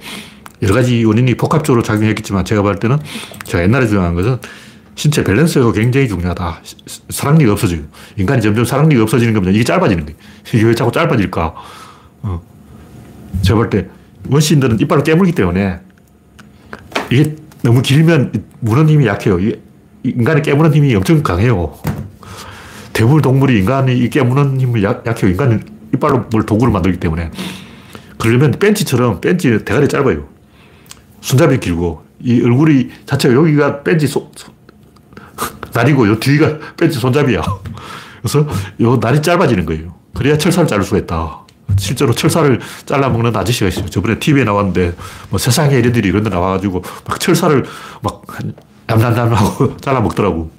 여러 0.61 0.73
가지 0.75 1.03
원인이 1.03 1.35
복합적으로 1.35 1.81
작용했겠지만 1.81 2.45
제가 2.45 2.61
볼 2.61 2.75
때는 2.77 2.99
제가 3.45 3.63
옛날에 3.63 3.87
주장한 3.87 4.13
것은 4.15 4.37
신체 4.95 5.23
밸런스가 5.23 5.71
굉장히 5.71 6.07
중요하다. 6.07 6.61
사랑니가 7.09 7.53
없어져요. 7.53 7.81
인간이 8.17 8.41
점점 8.41 8.65
사랑니가 8.65 9.01
없어지는 9.03 9.33
겁니다. 9.33 9.53
이게 9.53 9.63
짧아지는 9.63 10.05
거예요. 10.05 10.19
이게 10.53 10.63
왜 10.65 10.75
자꾸 10.75 10.91
짧아질까? 10.91 11.53
어. 12.23 12.41
제가 13.41 13.55
볼 13.57 13.69
때 13.69 13.87
원시인들은 14.29 14.79
이빨을 14.81 15.03
깨물기 15.03 15.31
때문에 15.33 15.79
이게 17.09 17.35
너무 17.63 17.81
길면 17.81 18.31
무는 18.59 18.87
힘이 18.89 19.07
약해요. 19.07 19.39
인간의 20.03 20.43
깨무는 20.43 20.73
힘이 20.73 20.93
엄청 20.95 21.23
강해요. 21.23 21.73
대부분 22.93 23.21
동물이 23.21 23.57
인간이 23.59 24.09
깨무는 24.09 24.59
힘을 24.59 24.83
약, 24.83 25.05
약해요. 25.07 25.31
인간은 25.31 25.63
이빨로 25.95 26.25
뭘 26.31 26.45
도구를 26.45 26.71
만들기 26.71 26.99
때문에. 26.99 27.31
그러려면 28.19 28.51
벤치처럼 28.51 29.21
벤치 29.21 29.65
대가리 29.65 29.87
짧아요. 29.87 30.27
손잡이 31.21 31.59
길고 31.59 32.03
이 32.19 32.41
얼굴이 32.43 32.89
자체가 33.05 33.33
여기가 33.33 33.83
소, 34.07 34.29
소, 34.35 34.51
날이고 35.73 36.07
요 36.07 36.19
뒤가 36.19 36.57
벤치 36.77 36.99
손잡이야. 36.99 37.41
그래서 38.21 38.47
요 38.81 38.97
날이 38.97 39.21
짧아지는 39.21 39.65
거예요. 39.65 39.95
그래야 40.13 40.37
철사를 40.37 40.67
자를 40.67 40.83
수가 40.83 40.99
있다. 40.99 41.41
실제로 41.77 42.13
철사를 42.13 42.59
잘라먹는 42.85 43.35
아저씨가 43.35 43.69
있어요. 43.69 43.89
저번에 43.89 44.19
TV에 44.19 44.43
나왔는데, 44.43 44.93
뭐 45.29 45.39
세상에 45.39 45.77
이런 45.77 45.95
일이 45.95 46.09
이런 46.09 46.23
데 46.23 46.29
나와가지고, 46.29 46.83
막 47.07 47.19
철사를 47.19 47.65
막, 48.01 48.21
얌얌얌하고 48.89 49.77
잘라먹더라고. 49.81 50.51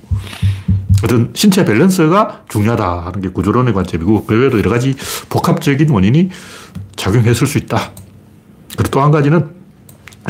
어떤 1.05 1.31
신체 1.35 1.65
밸런스가 1.65 2.45
중요하다 2.49 3.07
하는 3.07 3.21
게 3.21 3.29
구조론의 3.29 3.75
관점이고, 3.75 4.25
그 4.25 4.41
외에도 4.41 4.59
여러 4.59 4.71
가지 4.71 4.97
복합적인 5.29 5.91
원인이 5.91 6.31
작용했을 6.97 7.47
수 7.47 7.59
있다. 7.59 7.93
그리고 8.77 8.91
또 8.91 9.03
한 9.03 9.11
가지는, 9.11 9.51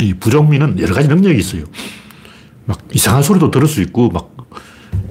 이 0.01 0.13
부정민은 0.13 0.79
여러 0.79 0.93
가지 0.93 1.07
능력이 1.07 1.39
있어요. 1.39 1.63
막 2.65 2.79
이상한 2.91 3.21
소리도 3.21 3.51
들을 3.51 3.67
수 3.67 3.81
있고, 3.81 4.09
막, 4.09 4.31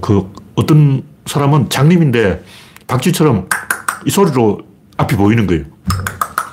그, 0.01 0.33
어떤 0.55 1.03
사람은 1.27 1.71
장님인데, 1.71 2.45
박쥐처럼 2.87 3.49
이 4.07 4.11
소리로 4.11 4.61
앞이 4.97 5.17
보이는 5.17 5.47
거예요. 5.47 5.65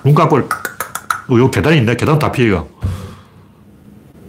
눈 0.04 0.14
감고, 0.14 0.38
어, 0.38 1.38
요 1.38 1.52
계단이 1.52 1.78
있네. 1.78 1.96
계단 1.96 2.20
다 2.20 2.32
피해가. 2.32 2.66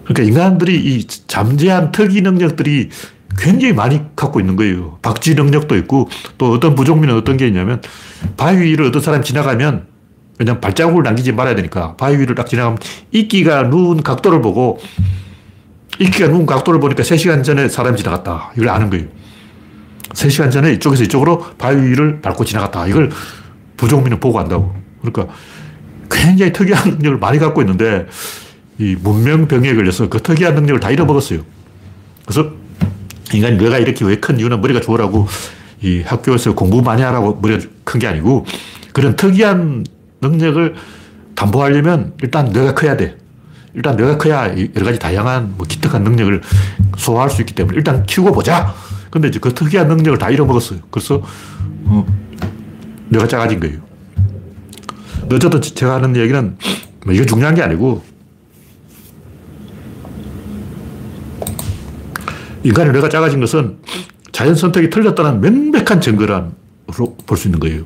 그러니까 0.04 0.22
인간들이 0.22 0.76
이 0.76 1.06
잠재한 1.06 1.92
특이 1.92 2.20
능력들이 2.20 2.90
굉장히 3.38 3.72
많이 3.72 4.02
갖고 4.16 4.40
있는 4.40 4.56
거예요. 4.56 4.98
박쥐 5.02 5.34
능력도 5.34 5.76
있고, 5.76 6.08
또 6.38 6.52
어떤 6.52 6.74
부족민은 6.74 7.14
어떤 7.16 7.36
게 7.36 7.46
있냐면, 7.46 7.80
바위 8.36 8.58
위를 8.58 8.86
어떤 8.86 9.02
사람이 9.02 9.24
지나가면, 9.24 9.86
그냥 10.40 10.58
발자국을 10.58 11.02
남기지 11.02 11.32
말아야 11.32 11.54
되니까, 11.54 11.94
바위 11.96 12.16
위를 12.16 12.34
딱 12.34 12.48
지나가면, 12.48 12.78
이끼가 13.12 13.64
누운 13.64 14.02
각도를 14.02 14.40
보고, 14.40 14.80
이끼가 15.98 16.28
누운 16.28 16.46
각도를 16.46 16.80
보니까 16.80 17.02
3시간 17.02 17.44
전에 17.44 17.68
사람이 17.68 17.98
지나갔다. 17.98 18.52
이걸 18.56 18.70
아는 18.70 18.88
거예요. 18.88 19.04
3시간 20.14 20.50
전에 20.50 20.72
이쪽에서 20.72 21.04
이쪽으로 21.04 21.44
바위 21.58 21.82
위를 21.82 22.22
밟고 22.22 22.46
지나갔다. 22.46 22.86
이걸 22.86 23.10
부족민은 23.76 24.18
보고 24.18 24.38
간다고. 24.38 24.74
그러니까 25.02 25.34
굉장히 26.10 26.54
특이한 26.54 26.88
능력을 26.96 27.18
많이 27.18 27.38
갖고 27.38 27.60
있는데 27.60 28.06
이 28.78 28.96
문명병에 28.98 29.74
걸려서 29.74 30.08
그 30.08 30.22
특이한 30.22 30.54
능력을 30.54 30.80
다 30.80 30.90
잃어먹었어요. 30.90 31.42
그래서 32.24 32.50
인간이 33.34 33.58
뇌가 33.58 33.76
이렇게 33.76 34.06
왜 34.06 34.16
큰 34.16 34.40
이유는 34.40 34.62
머리가 34.62 34.80
좋으라고 34.80 35.28
이 35.82 36.00
학교에서 36.00 36.54
공부 36.54 36.80
많이 36.80 37.02
하라고 37.02 37.38
머리가 37.42 37.66
큰 37.84 37.98
게 37.98 38.06
아니고 38.06 38.46
그런 38.94 39.16
특이한 39.16 39.84
능력을 40.20 40.74
담보하려면 41.34 42.14
일단 42.22 42.46
뇌가 42.46 42.74
커야 42.74 42.96
돼. 42.96 43.16
일단 43.74 43.96
뇌가 43.96 44.18
커야 44.18 44.48
여러 44.74 44.84
가지 44.86 44.98
다양한 44.98 45.54
뭐 45.56 45.66
기특한 45.66 46.02
능력을 46.04 46.40
소화할 46.98 47.30
수 47.30 47.40
있기 47.42 47.54
때문에 47.54 47.76
일단 47.76 48.04
키우고 48.04 48.32
보자. 48.32 48.74
근데 49.10 49.28
이제 49.28 49.38
그 49.38 49.52
특이한 49.54 49.88
능력을 49.88 50.18
다 50.18 50.30
잃어먹었어요. 50.30 50.80
그래서 50.90 51.22
어, 51.84 52.06
뇌가 53.08 53.26
작아진 53.28 53.60
거예요. 53.60 53.78
어쨌든 55.32 55.60
제가 55.60 55.94
하는 55.96 56.16
얘기는 56.16 56.56
뭐 57.04 57.14
이게 57.14 57.24
중요한 57.24 57.54
게 57.54 57.62
아니고 57.62 58.02
인간의 62.62 62.92
뇌가 62.92 63.08
작아진 63.08 63.40
것은 63.40 63.78
자연 64.32 64.54
선택이 64.54 64.90
틀렸다는 64.90 65.40
명백한 65.40 66.00
증거란로 66.00 66.52
볼 67.26 67.36
수 67.36 67.48
있는 67.48 67.58
거예요. 67.60 67.84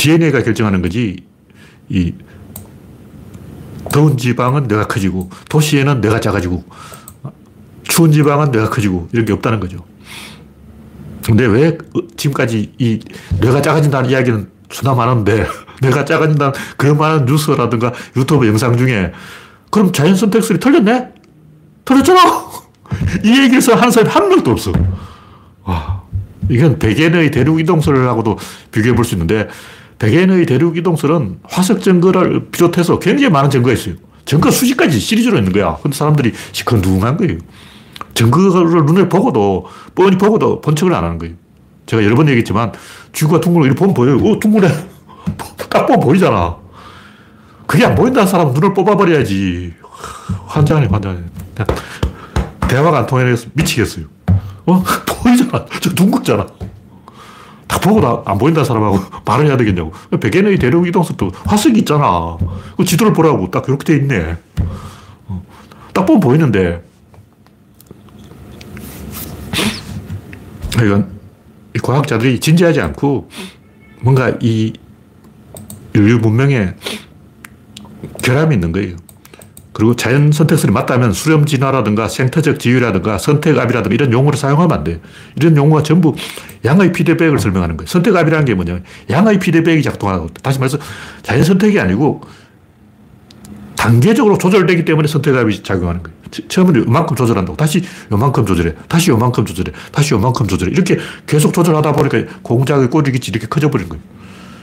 DNA가 0.00 0.42
결정하는 0.42 0.80
거지, 0.80 1.24
이 1.90 2.14
더운 3.92 4.16
지방은 4.16 4.66
뇌가 4.66 4.86
커지고, 4.86 5.28
도시에는 5.50 6.00
뇌가 6.00 6.20
작아지고, 6.20 6.64
추운 7.82 8.10
지방은 8.10 8.50
뇌가 8.50 8.70
커지고, 8.70 9.10
이런 9.12 9.26
게 9.26 9.34
없다는 9.34 9.60
거죠. 9.60 9.84
근데 11.22 11.44
왜 11.44 11.76
지금까지 12.16 12.72
이 12.78 13.00
뇌가 13.40 13.60
작아진다는 13.60 14.08
이야기는 14.08 14.48
수나 14.70 14.94
많은데 14.94 15.46
뇌가 15.82 16.06
작아진다는 16.06 16.54
그 16.78 16.86
많은 16.86 17.26
뉴스라든가 17.26 17.92
유튜브 18.16 18.46
영상 18.46 18.76
중에 18.78 19.12
그럼 19.70 19.92
자연 19.92 20.16
선택설이 20.16 20.58
틀렸네? 20.58 21.10
틀렸잖아! 21.84 22.20
이 23.22 23.38
얘기에서 23.42 23.74
한 23.74 23.90
사람이 23.90 24.10
한 24.10 24.28
명도 24.30 24.50
없어. 24.52 24.72
와, 25.64 26.02
이건 26.48 26.78
백엔의 26.78 27.30
대륙 27.30 27.60
이동설하고도 27.60 28.38
비교해 28.72 28.94
볼 28.94 29.04
수 29.04 29.14
있는데 29.14 29.46
백엔의 30.00 30.46
대륙 30.46 30.76
이동설은 30.78 31.40
화석 31.44 31.82
증거를 31.82 32.48
비롯해서 32.50 32.98
굉장히 32.98 33.30
많은 33.30 33.50
증거가 33.50 33.72
있어요. 33.72 33.94
증거 34.24 34.50
수십 34.50 34.74
가지 34.74 34.98
시리즈로 34.98 35.36
있는 35.36 35.52
거야. 35.52 35.76
근데 35.82 35.96
사람들이 35.96 36.32
시큰둥한 36.52 37.18
거예요. 37.18 37.38
증거를 38.14 38.86
눈에 38.86 39.08
보고도, 39.08 39.66
뻔히 39.94 40.16
보고도 40.16 40.62
본척을 40.62 40.94
안 40.94 41.04
하는 41.04 41.18
거예요. 41.18 41.34
제가 41.84 42.02
여러 42.02 42.16
번 42.16 42.28
얘기했지만, 42.28 42.72
쥐가 43.12 43.40
둥글고 43.40 43.66
이렇게 43.66 43.78
보면 43.78 43.94
보여요. 43.94 44.16
어, 44.16 44.40
둥글네. 44.40 44.68
딱 45.68 45.86
보면 45.86 46.00
보이잖아. 46.00 46.56
그게 47.66 47.84
안 47.84 47.94
보인다는 47.94 48.26
사람은 48.26 48.54
눈을 48.54 48.72
뽑아버려야지. 48.72 49.74
환장하네, 50.46 50.88
환장하네. 50.90 51.24
대화가 52.68 53.00
안 53.00 53.06
통해서 53.06 53.48
미치겠어요. 53.52 54.06
어? 54.64 54.82
보이잖아. 55.06 55.66
저 55.80 55.90
둥글잖아. 55.90 56.46
딱 57.80 57.88
보고 57.88 58.22
안 58.26 58.38
보인다는 58.38 58.64
사람하고 58.64 59.00
말을 59.24 59.46
해야 59.46 59.56
되겠냐고. 59.56 59.92
백엔의 60.20 60.58
대륙 60.58 60.86
이동속도 60.86 61.30
화석이 61.46 61.78
있잖아. 61.80 62.36
그 62.76 62.84
지도를 62.84 63.12
보라고 63.12 63.50
딱 63.50 63.64
이렇게 63.66 63.84
돼 63.84 63.96
있네. 63.96 64.36
어. 65.26 65.42
딱 65.92 66.04
보면 66.04 66.20
보이는데, 66.20 66.82
이건 70.76 71.18
과학자들이 71.82 72.40
진지하지 72.40 72.80
않고 72.80 73.28
뭔가 74.02 74.36
이 74.40 74.72
인류 75.94 76.18
문명에 76.18 76.74
결함이 78.22 78.54
있는 78.54 78.72
거예요. 78.72 78.96
그리고 79.80 79.96
자연 79.96 80.30
선택설이 80.30 80.74
맞다면 80.74 81.14
수렴 81.14 81.46
진화라든가 81.46 82.06
생태적 82.06 82.58
지위라든가 82.58 83.16
선택압이라든가 83.16 83.94
이런 83.94 84.12
용어를 84.12 84.38
사용하면 84.38 84.76
안 84.76 84.84
돼요. 84.84 84.98
이런 85.36 85.56
용어가 85.56 85.82
전부 85.82 86.14
양의 86.66 86.92
피드백을 86.92 87.38
설명하는 87.38 87.78
거예요. 87.78 87.86
선택압이라는 87.86 88.44
게 88.44 88.52
뭐냐. 88.52 88.80
양의 89.08 89.38
피드백이 89.38 89.82
작동하고, 89.82 90.28
다시 90.42 90.58
말해서 90.58 90.76
자연 91.22 91.44
선택이 91.44 91.80
아니고 91.80 92.20
단계적으로 93.78 94.36
조절되기 94.36 94.84
때문에 94.84 95.08
선택압이 95.08 95.62
작용하는 95.62 96.02
거예요. 96.02 96.18
처음에는 96.48 96.84
요만큼 96.86 97.16
조절한다고. 97.16 97.56
다시 97.56 97.82
요만큼 98.12 98.44
조절해. 98.44 98.74
다시 98.86 99.10
요만큼 99.10 99.46
조절해. 99.46 99.72
다시 99.92 100.12
요만큼 100.12 100.46
조절해. 100.46 100.72
이렇게 100.72 100.98
계속 101.26 101.54
조절하다 101.54 101.92
보니까 101.92 102.24
공작의 102.42 102.90
꼬리깃이 102.90 103.28
이렇게 103.28 103.46
커져버린 103.46 103.88
거예요. 103.88 104.02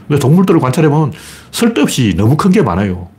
근데 0.07 0.19
동물들을 0.19 0.59
관찰해보면 0.59 1.13
쓸데없이 1.51 2.13
너무 2.15 2.37
큰 2.37 2.51
게 2.51 2.61
많아요. 2.61 3.09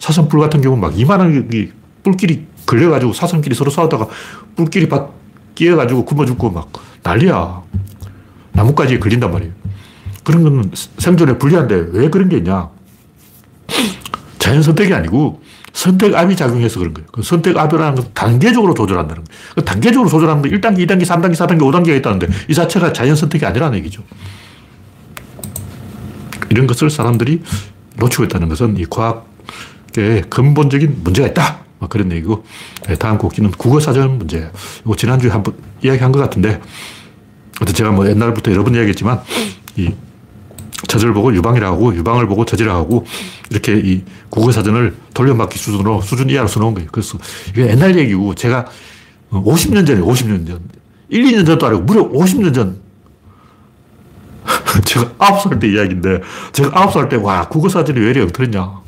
사슴뿔 0.00 0.40
같은 0.40 0.60
경우는 0.60 0.80
막 0.80 0.98
이만한 0.98 1.48
게 1.48 1.70
뿔끼리 2.02 2.46
걸려가지고 2.66 3.12
사슴끼리 3.12 3.54
서로 3.54 3.70
싸우다가 3.70 4.08
뿔끼리 4.56 4.88
바, 4.88 5.08
끼어가지고 5.54 6.04
굶어 6.04 6.24
죽고 6.24 6.50
막 6.50 6.72
난리야. 7.02 7.62
나뭇가지에 8.52 8.98
걸린단 8.98 9.30
말이에요. 9.30 9.52
그런 10.24 10.42
건 10.42 10.70
생존에 10.74 11.38
불리한데 11.38 11.88
왜 11.92 12.10
그런 12.10 12.28
게 12.28 12.38
있냐? 12.38 12.68
자연 14.38 14.62
선택이 14.62 14.92
아니고 14.92 15.42
선택압이 15.72 16.34
작용해서 16.34 16.80
그런 16.80 16.94
거예요. 16.94 17.06
그 17.12 17.22
선택압이라는 17.22 17.94
건 17.94 18.10
단계적으로 18.14 18.74
조절한다는 18.74 19.24
거예요. 19.24 19.40
그 19.54 19.64
단계적으로 19.64 20.08
조절하는 20.08 20.42
건 20.42 20.50
1단계, 20.50 20.86
2단계, 20.86 21.04
3단계, 21.04 21.34
4단계, 21.34 21.60
5단계가 21.60 21.96
있다는데 21.98 22.28
이 22.48 22.54
자체가 22.54 22.92
자연 22.92 23.14
선택이 23.14 23.44
아니라는 23.44 23.78
얘기죠. 23.78 24.02
이런 26.48 26.66
것을 26.66 26.90
사람들이 26.90 27.42
놓치고 27.96 28.24
있다는 28.24 28.48
것은 28.48 28.76
이 28.78 28.86
과학 28.88 29.30
의 29.96 30.22
근본적인 30.30 31.00
문제가 31.02 31.28
있다. 31.28 31.60
그런 31.88 32.12
얘기고 32.12 32.44
네, 32.86 32.94
다음 32.96 33.18
곡지는 33.18 33.50
국어사전 33.52 34.18
문제예요. 34.18 34.50
이거 34.84 34.94
지난주에 34.94 35.30
한번 35.30 35.54
이야기한 35.82 36.12
것 36.12 36.20
같은데 36.20 36.60
제가 37.74 37.90
뭐 37.90 38.08
옛날부터 38.08 38.52
여러 38.52 38.62
번 38.62 38.74
이야기했지만 38.74 39.20
이 39.76 39.92
저절 40.86 41.12
보고 41.12 41.34
유방이라고 41.34 41.94
유방을 41.96 42.26
보고 42.26 42.44
저지라 42.44 42.74
하고 42.74 43.06
이렇게 43.50 43.78
이 43.78 44.02
국어사전을 44.28 44.94
돌려막기 45.14 45.58
수준으로 45.58 46.02
수준 46.02 46.30
이하로 46.30 46.48
써놓은 46.48 46.74
거예요. 46.74 46.88
그래서 46.92 47.18
이게 47.50 47.68
옛날 47.68 47.96
얘기고 47.98 48.34
제가 48.34 48.66
50년 49.30 49.86
전에 49.86 50.00
50년 50.00 50.46
전 50.46 50.60
1, 51.08 51.24
2년 51.24 51.46
전도 51.46 51.66
아니고 51.66 51.82
무려 51.82 52.08
50년 52.08 52.54
전 52.54 52.80
제가 54.84 55.12
9살 55.18 55.60
때 55.60 55.68
이야기인데 55.68 56.20
제가 56.52 56.70
9살 56.86 57.08
때 57.08 57.16
와 57.16 57.48
국어사전이 57.48 57.98
왜 58.00 58.10
이래 58.10 58.22
엉터렸냐 58.22 58.80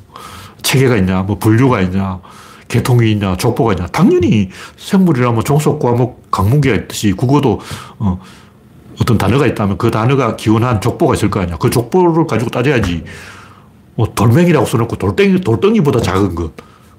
체계가 0.62 0.96
있냐 0.98 1.22
뭐 1.22 1.38
분류가 1.38 1.80
있냐 1.82 2.20
계통이 2.68 3.12
있냐 3.12 3.36
족보가 3.36 3.72
있냐 3.72 3.86
당연히 3.88 4.50
생물이라면 4.76 5.44
종속 5.44 5.78
과목 5.78 6.30
강문기가 6.30 6.74
있듯이 6.74 7.12
국어도 7.12 7.60
어, 7.98 8.18
어떤 9.00 9.18
단어가 9.18 9.46
있다면 9.46 9.78
그 9.78 9.90
단어가 9.90 10.36
기원한 10.36 10.80
족보가 10.80 11.14
있을 11.14 11.30
거 11.30 11.40
아니야. 11.40 11.56
그 11.56 11.70
족보를 11.70 12.26
가지고 12.26 12.50
따져야지. 12.50 13.04
뭐 13.94 14.06
돌멩이라고 14.14 14.64
써놓고 14.64 14.96
돌덩이, 14.96 15.40
돌덩이보다 15.40 16.00
작은 16.00 16.34
것. 16.34 16.52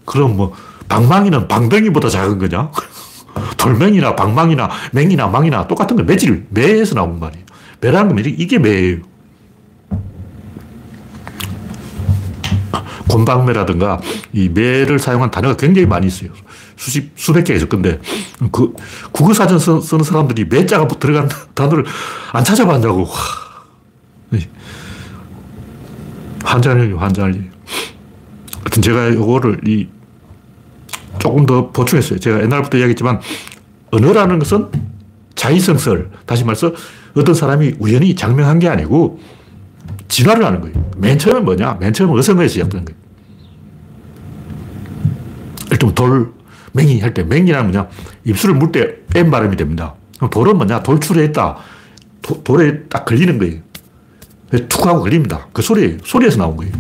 그럼 0.05 0.37
뭐 0.37 0.53
방망이는 0.89 1.47
방덩이보다 1.47 2.09
작은 2.09 2.39
거냐? 2.39 2.71
돌멩이나 3.57 4.15
방망이나 4.15 4.69
맹이나 4.91 5.27
망이나 5.27 5.67
똑같은 5.67 5.95
거 5.95 6.03
매질, 6.03 6.47
매에서 6.49 6.95
나온 6.95 7.19
말이에요. 7.19 7.45
매라는 7.81 8.15
건 8.15 8.23
이게 8.25 8.59
매예요. 8.59 8.97
곤방매라든가 13.07 13.99
이 14.33 14.49
매를 14.49 14.99
사용한 14.99 15.31
단어가 15.31 15.55
굉장히 15.55 15.87
많이 15.87 16.07
있어요. 16.07 16.29
수십, 16.75 17.11
수백 17.15 17.43
개가 17.43 17.57
있을 17.57 17.69
건데, 17.69 17.99
그, 18.51 18.73
국어사전 19.11 19.59
쓰, 19.59 19.95
는 19.95 20.03
사람들이 20.03 20.49
몇 20.49 20.67
자가 20.67 20.87
들어간 20.87 21.29
단어를 21.53 21.85
안 22.31 22.43
찾아봤냐고. 22.43 23.07
환장이에요, 26.43 26.97
환장이. 26.97 27.39
하여튼 28.59 28.81
제가 28.81 29.09
이거를 29.09 29.61
이, 29.67 29.87
조금 31.19 31.45
더 31.45 31.69
보충했어요. 31.69 32.19
제가 32.19 32.41
옛날부터 32.41 32.77
이야기했지만, 32.77 33.21
언어라는 33.91 34.39
것은 34.39 34.69
자의성설, 35.35 36.09
다시 36.25 36.43
말해서 36.43 36.73
어떤 37.15 37.35
사람이 37.35 37.75
우연히 37.79 38.15
장명한 38.15 38.59
게 38.59 38.67
아니고, 38.67 39.19
진화를 40.07 40.45
하는 40.45 40.61
거예요. 40.61 40.91
맨 40.97 41.17
처음엔 41.17 41.45
뭐냐? 41.45 41.77
맨 41.79 41.93
처음은 41.93 42.17
어성어에서 42.19 42.53
시작되는 42.53 42.85
거예요. 42.85 42.99
일단 45.71 45.93
돌, 45.95 46.31
맹이 46.73 46.99
할 46.99 47.13
때, 47.13 47.23
맹이라는 47.23 47.71
뭐냐? 47.71 47.89
입술을 48.25 48.55
물때뺀 48.55 49.31
발음이 49.31 49.55
됩니다. 49.55 49.95
돌은 50.31 50.57
뭐냐? 50.57 50.83
돌출했다. 50.83 51.57
도, 52.21 52.43
돌에 52.43 52.83
딱 52.83 53.05
걸리는 53.05 53.37
거예요. 53.37 53.59
툭 54.69 54.85
하고 54.85 55.01
걸립니다. 55.01 55.47
그 55.51 55.61
소리예요. 55.61 55.97
소리에서 56.03 56.37
나온 56.37 56.55
거예요. 56.57 56.73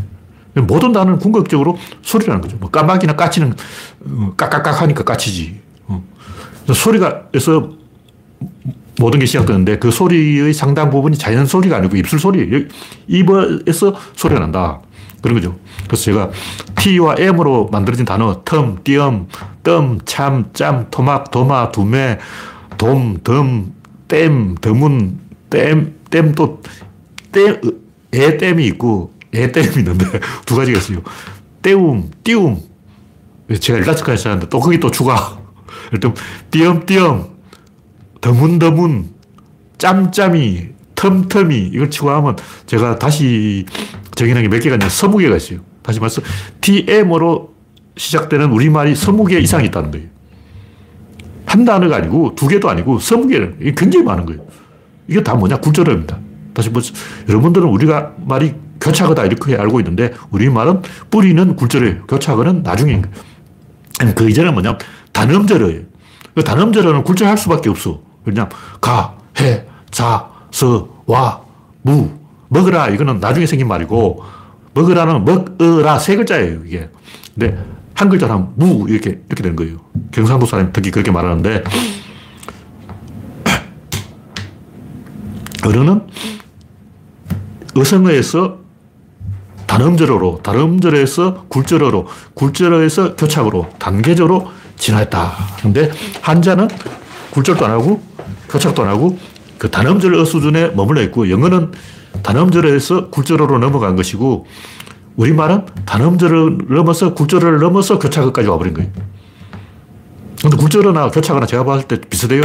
모든 0.55 0.91
단어는 0.93 1.17
궁극적으로 1.17 1.77
소리라는 2.03 2.41
거죠. 2.41 2.57
뭐 2.57 2.69
까마귀나 2.69 3.15
까치는 3.15 3.53
어, 4.05 4.33
까까깍 4.37 4.81
하니까 4.81 5.03
까치지. 5.03 5.59
어. 5.87 6.03
소리가 6.71 7.23
에서 7.33 7.71
모든 8.99 9.19
게 9.19 9.25
시작되는데 9.25 9.79
그 9.79 9.91
소리의 9.91 10.53
상당 10.53 10.89
부분이 10.89 11.17
자연 11.17 11.45
소리가 11.45 11.77
아니고 11.77 11.95
입술 11.97 12.19
소리예요. 12.19 12.65
입에서 13.07 13.95
소리가 14.15 14.39
난다. 14.39 14.81
그런 15.21 15.35
거죠. 15.35 15.57
그래서 15.87 16.03
제가 16.03 16.31
T와 16.75 17.15
M으로 17.17 17.69
만들어진 17.71 18.05
단어, 18.05 18.43
텀, 18.43 18.83
띄엄, 18.83 19.27
뜸, 19.63 19.99
참, 20.05 20.49
짬, 20.53 20.87
토막, 20.91 21.31
도마, 21.31 21.71
두매, 21.71 22.19
돔, 22.77 23.17
덤, 23.23 23.73
댐, 24.09 24.55
드문, 24.55 25.19
댐, 25.49 25.95
댐 26.09 26.33
또, 26.33 26.61
댐, 27.31 27.61
애 28.13 28.37
댐이 28.37 28.65
있고, 28.67 29.13
애 29.33 29.51
댐이 29.51 29.77
있는데 29.77 30.05
두 30.45 30.57
가지가 30.57 30.77
있어요. 30.77 31.01
떼움, 31.61 32.11
띄움. 32.23 32.59
제가 33.59 33.79
일라스까지 33.79 34.27
하는데 34.27 34.49
또 34.49 34.59
거기 34.59 34.77
또 34.77 34.91
추가. 34.91 35.39
일단, 35.93 36.13
띄엄, 36.51 36.85
띄엄, 36.85 37.32
더문, 38.23 38.57
더문, 38.57 39.09
짬짬이, 39.77 40.69
텀텀이, 40.95 41.73
이걸 41.73 41.89
치고 41.89 42.09
하면 42.09 42.37
제가 42.65 42.97
다시 42.97 43.65
정의하는 44.15 44.49
게 44.49 44.55
몇 44.55 44.63
개가 44.63 44.75
아니라 44.75 44.87
서무 44.89 45.17
개가 45.17 45.35
있어요. 45.35 45.59
다시 45.81 45.99
말해서 45.99 46.21
TM으로 46.61 47.53
시작되는 47.97 48.49
우리말이 48.49 48.95
서무 48.95 49.25
개 49.25 49.37
이상이 49.39 49.65
있다는 49.67 49.91
거예요. 49.91 50.07
한 51.45 51.65
단어가 51.65 51.97
아니고 51.97 52.33
두 52.35 52.47
개도 52.47 52.69
아니고 52.69 52.99
서무 52.99 53.27
개는 53.27 53.57
이게 53.59 53.73
굉장히 53.75 54.05
많은 54.05 54.25
거예요. 54.25 54.45
이게 55.09 55.21
다 55.21 55.35
뭐냐? 55.35 55.57
굴절어입니다. 55.57 56.17
다시 56.53 56.69
뭐 56.69 56.81
여러분들은 57.27 57.67
우리가 57.67 58.13
말이 58.25 58.53
교차거다 58.79 59.25
이렇게 59.25 59.57
알고 59.57 59.81
있는데 59.81 60.13
우리말은 60.31 60.81
뿌리는 61.11 61.57
굴절어예요. 61.57 62.05
교차거는 62.07 62.63
나중인 62.63 63.01
거예요. 63.01 64.15
그 64.15 64.29
이전에 64.29 64.51
뭐냐? 64.51 64.77
단음절어예요. 65.11 65.81
그 66.35 66.43
단음절어는 66.45 67.03
굴절할 67.03 67.37
수밖에 67.37 67.69
없어. 67.69 68.12
그냥 68.23 68.49
가, 68.79 69.15
해, 69.39 69.65
자, 69.91 70.29
서, 70.51 70.87
와, 71.05 71.41
무, 71.81 72.09
먹으라 72.49 72.89
이거는 72.89 73.19
나중에 73.19 73.45
생긴 73.45 73.67
말이고 73.67 74.23
먹으라는 74.73 75.25
먹으라 75.25 75.99
세 75.99 76.15
글자예요 76.15 76.61
이게. 76.65 76.89
근데 77.33 77.57
한 77.95 78.09
글자로 78.09 78.53
무 78.55 78.89
이렇게 78.89 79.21
이렇게 79.27 79.43
되는 79.43 79.55
거예요. 79.55 79.77
경상도 80.11 80.45
사람이 80.45 80.69
특히 80.73 80.91
그렇게 80.91 81.11
말하는데 81.11 81.63
어른은 85.65 86.01
어성어에서 87.75 88.59
단음절어로, 89.65 90.41
단음절에서 90.43 91.45
굴절어로, 91.47 92.07
굴절어에서 92.35 93.15
교착으로 93.15 93.69
단계적으로 93.79 94.51
진화했다. 94.77 95.31
근데 95.61 95.89
한자는 96.21 96.67
굴절도 97.31 97.65
안 97.65 97.71
하고 97.71 98.01
교착도 98.49 98.83
안 98.83 98.89
하고 98.89 99.17
그 99.57 99.69
단음절 99.69 100.25
수준에 100.25 100.69
머물러 100.69 101.01
있고 101.03 101.29
영어는 101.29 101.71
단음절에서 102.21 103.09
굴절어로 103.09 103.59
넘어간 103.59 103.95
것이고 103.95 104.45
우리말은 105.15 105.65
단음절을 105.85 106.57
넘어서 106.69 107.13
굴절어를 107.13 107.59
넘어서 107.59 107.99
교착어까지 107.99 108.47
와버린 108.47 108.73
거예요. 108.73 108.91
근데 110.41 110.57
굴절어나 110.57 111.09
교착어나 111.09 111.45
제가 111.45 111.63
봤을 111.63 111.87
때 111.87 112.01
비슷해요. 112.01 112.41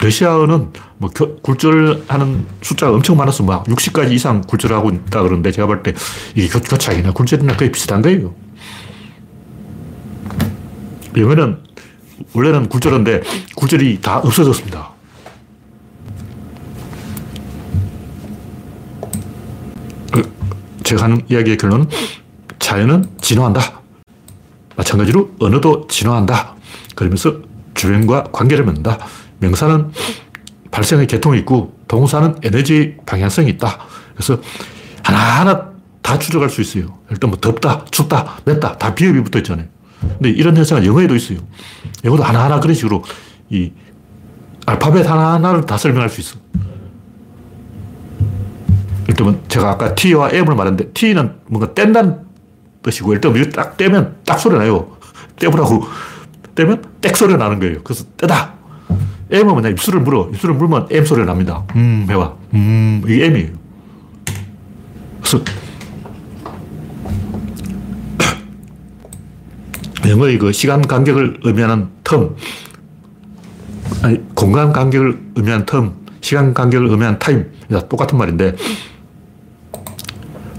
러시아어는 0.00 0.70
뭐 0.98 1.10
교, 1.12 1.36
굴절하는 1.38 2.46
숫자가 2.62 2.92
엄청 2.92 3.16
많아서 3.16 3.42
막 3.42 3.64
60가지 3.64 4.12
이상 4.12 4.40
굴절하고 4.42 4.90
있다 4.90 5.22
그러는데 5.22 5.50
제가 5.50 5.66
볼 5.66 5.82
때 5.82 5.92
이게 6.36 6.46
교, 6.48 6.60
교착이나 6.60 7.12
굴절이나 7.12 7.56
거의 7.56 7.72
비슷한 7.72 8.02
거예요. 8.02 8.34
영어는 11.16 11.58
원래는 12.34 12.68
굴절인데 12.68 13.22
굴절이 13.56 14.00
다 14.00 14.18
없어졌습니다. 14.18 14.93
제가 20.84 21.04
하는 21.04 21.22
이야기의 21.28 21.56
결론은 21.56 21.88
자연은 22.58 23.10
진화한다. 23.20 23.80
마찬가지로 24.76 25.32
언어도 25.40 25.86
진화한다. 25.88 26.54
그러면서 26.94 27.38
주변과 27.74 28.24
관계를 28.32 28.64
맺는다. 28.64 28.98
명사는 29.40 29.90
발생의 30.70 31.06
계통이 31.06 31.38
있고 31.40 31.76
동사는 31.88 32.36
에너지 32.42 32.96
방향성이 33.06 33.50
있다. 33.50 33.78
그래서 34.14 34.40
하나하나 35.02 35.70
다 36.02 36.18
추적할 36.18 36.50
수 36.50 36.60
있어요. 36.60 36.98
일단 37.10 37.30
뭐 37.30 37.38
덥다, 37.38 37.84
춥다, 37.90 38.40
맵다 38.44 38.78
다 38.78 38.94
비읍이 38.94 39.22
붙어 39.24 39.38
있잖아요. 39.38 39.66
근데 40.00 40.30
이런 40.30 40.56
현상은 40.56 40.84
영어에도 40.84 41.16
있어요. 41.16 41.38
영어도 42.04 42.22
하나하나 42.22 42.60
그런 42.60 42.74
식으로 42.74 43.02
이 43.50 43.72
알파벳 44.66 45.08
하나하나를 45.08 45.66
다 45.66 45.76
설명할 45.76 46.08
수 46.10 46.20
있어. 46.20 46.36
일단 49.08 49.40
제가 49.48 49.70
아까 49.70 49.94
T와 49.94 50.30
M을 50.30 50.54
말했는데 50.54 50.92
T는 50.92 51.34
뭔가 51.46 51.72
뗀다는 51.74 52.18
뜻이고 52.82 53.12
일단 53.14 53.34
이거 53.36 53.50
딱 53.50 53.76
떼면 53.76 54.16
딱 54.24 54.38
소리 54.38 54.56
나요. 54.56 54.96
떼보라고 55.38 55.84
떼면 56.54 56.82
땡 57.00 57.14
소리 57.14 57.36
나는 57.36 57.58
거예요. 57.60 57.82
그래서 57.82 58.04
떼다. 58.16 58.54
M은 59.30 59.46
뭐냐? 59.48 59.70
입술을 59.70 60.00
물어. 60.00 60.28
입술을 60.32 60.54
물면 60.54 60.88
M 60.90 61.04
소리가 61.04 61.26
납니다. 61.26 61.64
음, 61.74 62.06
해봐. 62.08 62.34
음, 62.54 63.02
이게 63.06 63.26
M이에요. 63.26 63.48
그래서 65.20 65.42
영어의 70.08 70.38
그 70.38 70.52
시간 70.52 70.82
간격을 70.82 71.40
의미하는 71.42 71.88
텀, 72.04 72.34
아니, 74.02 74.20
공간 74.34 74.72
간격을 74.72 75.18
의미하는 75.36 75.64
텀, 75.66 75.92
시간 76.20 76.52
간격을 76.54 76.88
의미하는 76.88 77.18
타임. 77.18 77.50
똑같은 77.88 78.18
말인데, 78.18 78.54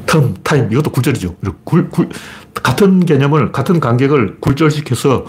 term, 0.06 0.36
time, 0.44 0.72
이것도 0.72 0.92
굴절이죠. 0.92 1.36
굴, 1.64 1.90
굴, 1.90 2.10
같은 2.54 3.06
개념을, 3.06 3.52
같은 3.52 3.80
간격을 3.80 4.38
굴절시켜서 4.40 5.26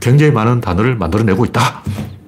굉장히 0.00 0.32
많은 0.32 0.60
단어를 0.60 0.96
만들어내고 0.96 1.44
있다. 1.46 1.82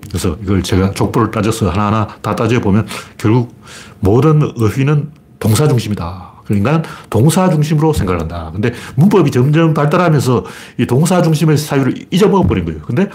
그래서 0.08 0.36
이걸 0.42 0.62
제가 0.62 0.92
족보를 0.92 1.30
따져서 1.30 1.70
하나하나 1.70 2.06
다 2.22 2.34
따져보면 2.34 2.86
결국 3.16 3.54
모든 4.00 4.42
어휘는 4.42 5.10
동사 5.38 5.68
중심이다. 5.68 6.32
그러니까 6.46 6.82
동사 7.10 7.50
중심으로 7.50 7.92
생각을 7.92 8.22
한다. 8.22 8.50
근데 8.52 8.72
문법이 8.96 9.30
점점 9.30 9.74
발달하면서 9.74 10.44
이 10.78 10.86
동사 10.86 11.20
중심의 11.20 11.58
사유를 11.58 12.06
잊어먹어 12.10 12.48
버린 12.48 12.64
거예요. 12.64 12.80
근데 12.80 13.08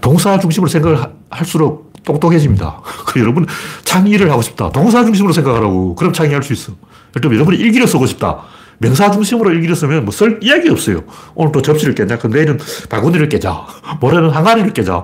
동사 0.00 0.38
중심으로 0.38 0.70
생각을 0.70 0.98
할수록 1.28 1.92
똑똑해집니다. 2.04 2.80
여러분 3.18 3.46
창의를 3.84 4.30
하고 4.30 4.40
싶다. 4.40 4.70
동사 4.70 5.04
중심으로 5.04 5.34
생각하라고. 5.34 5.94
그럼 5.96 6.12
창의할 6.14 6.42
수 6.42 6.54
있어. 6.54 6.72
예를 7.16 7.34
여러분이 7.34 7.56
일기를 7.58 7.86
쓰고 7.86 8.06
싶다. 8.06 8.42
명사 8.78 9.10
중심으로 9.10 9.50
일기를 9.52 9.74
쓰면 9.74 10.04
뭐 10.04 10.12
쓸 10.12 10.38
이야기 10.42 10.68
없어요. 10.68 11.02
오늘 11.34 11.52
또 11.52 11.62
접시를 11.62 11.94
깨자. 11.94 12.18
그 12.18 12.26
내일은 12.26 12.58
바구니를 12.88 13.28
깨자. 13.28 13.66
모레는 14.00 14.30
항아리를 14.30 14.72
깨자. 14.72 15.02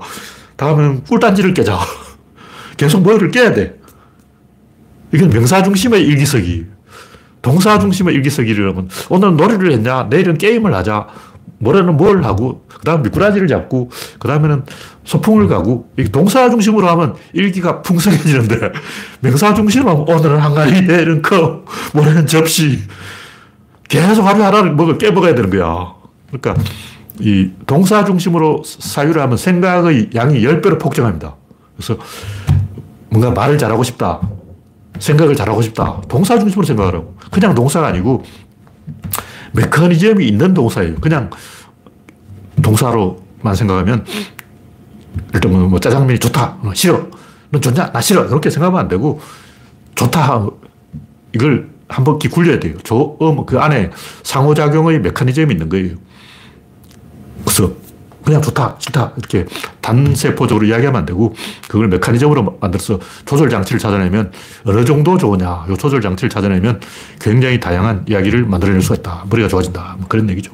다음은 0.57 1.05
꿀단지를 1.05 1.55
깨자. 1.55 1.79
계속 2.77 3.03
뭐를 3.03 3.31
깨야 3.31 3.55
돼. 3.55 3.79
이건 5.15 5.31
명사 5.31 5.63
중심의 5.63 6.03
일기쓰기. 6.03 6.67
동사 7.43 7.79
중심의 7.79 8.15
일기쓰기를 8.15 8.77
하 8.77 8.83
오늘은 9.11 9.37
놀이를 9.37 9.73
했냐, 9.73 10.05
내일은 10.05 10.39
게임을 10.39 10.73
하자, 10.75 11.09
모레는 11.63 11.97
뭘 11.97 12.25
하고, 12.25 12.65
그 12.69 12.85
다음 12.85 13.03
미꾸라지를 13.03 13.47
잡고, 13.47 13.89
그 14.19 14.27
다음에는 14.27 14.65
소풍을 15.05 15.47
가고, 15.47 15.89
동사 16.11 16.51
중심으로 16.51 16.89
하면 16.89 17.15
일기가 17.33 17.83
풍성해지는데, 17.83 18.73
명사 19.23 19.55
중심으로 19.55 19.91
하면 19.91 20.09
오늘은 20.09 20.39
한가위, 20.39 20.83
내일은 20.87 21.23
컵, 21.23 21.65
모레는 21.95 22.27
접시. 22.27 22.81
계속 23.89 24.27
하루 24.27 24.43
하나를 24.43 24.75
먹을 24.75 24.99
깨먹어야 24.99 25.37
되는 25.37 25.51
거야. 25.51 25.95
그러니까, 26.33 26.61
이 27.21 27.51
동사 27.65 28.05
중심으로 28.05 28.65
사유를 28.65 29.23
하면 29.23 29.37
생각의 29.37 30.11
양이 30.17 30.41
10배로 30.41 30.81
폭증합니다. 30.81 31.37
그래서 31.77 31.97
뭔가 33.09 33.31
말을 33.31 33.57
잘하고 33.57 33.85
싶다. 33.85 34.21
생각을 34.99 35.37
잘하고 35.37 35.63
싶다. 35.63 36.01
동사 36.09 36.39
중심으로 36.39 36.67
생각하라고. 36.67 37.15
그냥 37.31 37.55
동사가 37.55 37.89
아니고 37.89 38.25
메커니즘이 39.53 40.27
있는 40.27 40.55
동사예요. 40.55 40.97
그냥 40.97 41.31
동사로만 42.63 43.55
생각하면 43.55 44.05
일단 45.35 45.53
뭐, 45.53 45.61
뭐 45.69 45.81
짜장면이 45.81 46.19
좋다. 46.19 46.59
뭐 46.63 46.75
싫어. 46.75 47.07
넌 47.51 47.61
좋냐? 47.61 47.93
나 47.93 48.01
싫어. 48.01 48.25
이렇게 48.25 48.51
생각하면 48.51 48.81
안 48.81 48.89
되고 48.89 49.21
좋다. 49.95 50.47
이걸 51.35 51.71
한 51.89 52.05
바퀴 52.05 52.29
굴려야 52.29 52.59
돼요. 52.59 52.77
조, 52.83 53.19
음, 53.21 53.45
그 53.45 53.59
안에 53.59 53.91
상호작용의 54.23 55.01
메커니즘이 55.01 55.53
있는 55.53 55.69
거예요. 55.69 55.97
그래서 57.45 57.73
그냥 58.25 58.41
좋다, 58.41 58.77
싫다, 58.79 59.13
이렇게 59.17 59.47
단세포적으로 59.81 60.67
이야기하면 60.67 61.01
안 61.01 61.07
되고, 61.07 61.35
그걸 61.69 61.89
메커니즘으로 61.89 62.59
만들어서 62.61 62.99
조절 63.25 63.51
장치를 63.51 63.79
찾아내면 63.81 64.31
어느 64.65 64.85
정도 64.85 65.19
좋으냐, 65.19 65.67
요 65.69 65.77
조절 65.79 66.01
장치를 66.01 66.31
찾아내면 66.31 66.81
굉장히 67.21 67.59
다양한 67.59 68.05
이야기를 68.09 68.45
만들어낼 68.47 68.81
수가 68.81 68.97
있다. 68.97 69.25
머리가 69.29 69.49
좋아진다. 69.49 69.97
뭐 69.99 70.09
그런 70.09 70.29
얘기죠. 70.31 70.53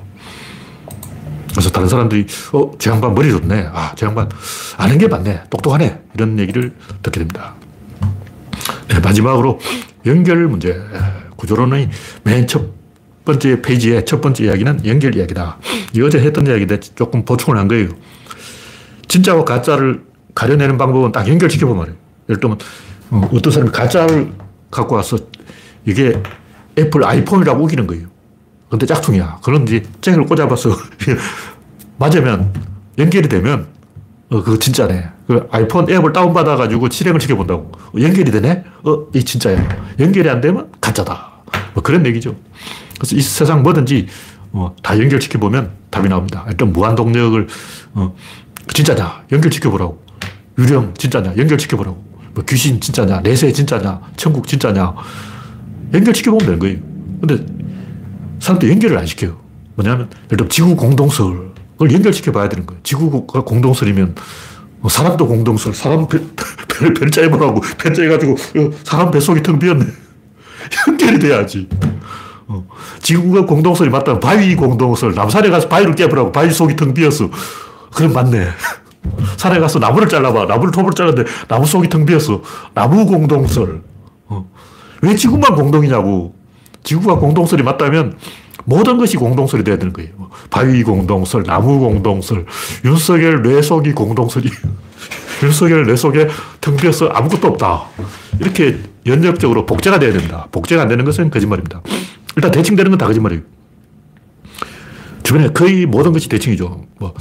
그래서 1.50 1.70
다른 1.70 1.88
사람들이, 1.88 2.26
어, 2.52 2.70
저 2.78 2.90
양반 2.92 3.14
머리 3.14 3.30
좋네. 3.30 3.70
아, 3.72 3.92
저 3.96 4.06
양반 4.06 4.28
아는 4.76 4.96
게 4.96 5.08
많네. 5.08 5.42
똑똑하네. 5.50 6.02
이런 6.14 6.38
얘기를 6.38 6.74
듣게 7.02 7.20
됩니다. 7.20 7.54
네, 8.88 9.00
마지막으로 9.00 9.58
연결 10.06 10.46
문제. 10.46 10.80
구조론의 11.36 11.90
맨 12.24 12.46
첫 12.46 12.77
번째 13.28 13.60
페이지의 13.60 14.06
첫 14.06 14.22
번째 14.22 14.44
이야기는 14.44 14.86
연결 14.86 15.14
이야기다. 15.14 15.58
이 15.94 16.00
어제 16.00 16.18
했던 16.18 16.46
이야기인데 16.46 16.80
조금 16.80 17.26
보충을 17.26 17.58
한 17.58 17.68
거예요. 17.68 17.90
진짜와 19.06 19.44
가짜를 19.44 20.02
가려내는 20.34 20.78
방법은 20.78 21.12
딱 21.12 21.28
연결시켜보면 21.28 21.78
말이에요. 21.78 21.98
예를 22.30 22.40
들면, 22.40 22.58
어, 23.10 23.30
어떤 23.34 23.52
사람이 23.52 23.70
가짜를 23.70 24.32
갖고 24.70 24.94
와서 24.94 25.18
이게 25.84 26.18
애플 26.78 27.04
아이폰이라고 27.04 27.64
우기는 27.64 27.86
거예요. 27.86 28.06
근데 28.70 28.86
짝퉁이야. 28.86 29.40
그런 29.42 29.64
이제 29.64 29.82
잭을 30.00 30.24
꽂아봐서 30.24 30.70
맞으면 31.98 32.54
연결이 32.96 33.28
되면 33.28 33.66
어, 34.30 34.42
그거 34.42 34.58
진짜네. 34.58 35.06
그 35.26 35.46
아이폰 35.50 35.90
앱을 35.90 36.14
다운받아가지고 36.14 36.88
실행을 36.90 37.20
시켜본다고. 37.20 37.72
어, 37.74 38.00
연결이 38.00 38.30
되네? 38.30 38.64
어, 38.84 39.06
이 39.14 39.22
진짜야. 39.22 39.68
연결이 40.00 40.30
안 40.30 40.40
되면 40.40 40.70
가짜다. 40.80 41.30
뭐 41.74 41.82
그런 41.82 42.06
얘기죠. 42.06 42.34
그래서 42.98 43.16
이 43.16 43.20
세상 43.20 43.62
뭐든지 43.62 44.06
어, 44.52 44.74
다 44.82 44.98
연결시켜 44.98 45.38
보면 45.38 45.70
답이 45.90 46.08
나옵니다. 46.08 46.44
일단 46.48 46.72
무한동력을 46.72 47.46
어, 47.94 48.14
진짜냐 48.72 49.24
연결시켜 49.32 49.70
보라고. 49.70 50.02
유령 50.58 50.94
진짜냐 50.94 51.36
연결시켜 51.36 51.76
보라고. 51.76 52.04
뭐 52.34 52.44
귀신 52.44 52.80
진짜냐 52.80 53.20
내세 53.20 53.52
진짜냐 53.52 54.00
천국 54.16 54.46
진짜냐 54.46 54.94
연결시켜 55.94 56.30
보면 56.30 56.46
되는 56.46 56.58
거예요. 56.58 56.78
근데 57.20 57.46
사람들 58.40 58.70
연결을 58.70 58.98
안 58.98 59.06
시켜요. 59.06 59.40
뭐냐면 59.74 60.08
예를 60.26 60.38
들어 60.38 60.48
지구 60.48 60.76
공동설 60.76 61.52
그걸 61.72 61.92
연결시켜 61.92 62.32
봐야 62.32 62.48
되는 62.48 62.66
거예요. 62.66 62.80
지구가 62.82 63.44
공동설이면 63.44 64.16
뭐 64.80 64.90
사람도 64.90 65.26
공동설, 65.26 65.74
사람 65.74 66.06
배, 66.06 66.18
배, 66.68 66.92
배자 66.92 67.22
해보라고 67.22 67.60
배자 67.78 68.02
해가지고 68.02 68.32
어, 68.32 68.70
사람 68.84 69.10
뱃속이 69.10 69.42
텅 69.42 69.58
비었네. 69.58 69.84
연결이 70.88 71.18
돼야지. 71.18 71.68
어. 72.48 72.66
지구가 73.02 73.46
공동설이 73.46 73.90
맞다면 73.90 74.20
바위 74.20 74.56
공동설. 74.56 75.14
남산에 75.14 75.50
가서 75.50 75.68
바위를 75.68 75.94
깨보라고. 75.94 76.32
바위 76.32 76.50
속이 76.50 76.76
텅 76.76 76.92
비었어. 76.94 77.30
그럼 77.94 78.12
맞네. 78.12 78.48
산에 79.36 79.60
가서 79.60 79.78
나무를 79.78 80.08
잘라봐. 80.08 80.46
나무를 80.46 80.72
톱으로 80.72 80.92
잘랐는데 80.92 81.30
나무 81.46 81.66
속이 81.66 81.88
텅 81.88 82.04
비었어. 82.04 82.42
나무 82.74 83.06
공동설. 83.06 83.82
어. 84.26 84.50
왜 85.02 85.14
지구만 85.14 85.54
공동이냐고. 85.54 86.34
지구가 86.82 87.16
공동설이 87.16 87.62
맞다면 87.62 88.16
모든 88.64 88.98
것이 88.98 89.16
공동설이 89.16 89.64
돼야 89.64 89.76
되는 89.78 89.92
거예요. 89.92 90.10
바위 90.50 90.82
공동설, 90.82 91.42
나무 91.42 91.78
공동설, 91.78 92.44
윤석열 92.84 93.42
뇌 93.42 93.62
속이 93.62 93.92
공동설이. 93.92 94.48
윤석열 95.42 95.86
뇌 95.86 95.96
속에 95.96 96.28
텅 96.60 96.76
비어서 96.76 97.08
아무것도 97.08 97.48
없다. 97.48 97.84
이렇게 98.40 98.78
연역적으로 99.06 99.64
복제가 99.66 99.98
돼야 99.98 100.12
된다. 100.12 100.46
복제가 100.50 100.82
안 100.82 100.88
되는 100.88 101.04
것은 101.04 101.30
거짓말입니다. 101.30 101.80
일단 102.38 102.52
대칭 102.52 102.76
되는 102.76 102.90
건 102.92 102.98
다 102.98 103.06
거짓말이에요. 103.06 103.42
주변에 105.24 105.48
거의 105.48 105.86
모든 105.86 106.12
것이 106.12 106.28
대칭이죠. 106.28 106.84
뭐, 107.00 107.12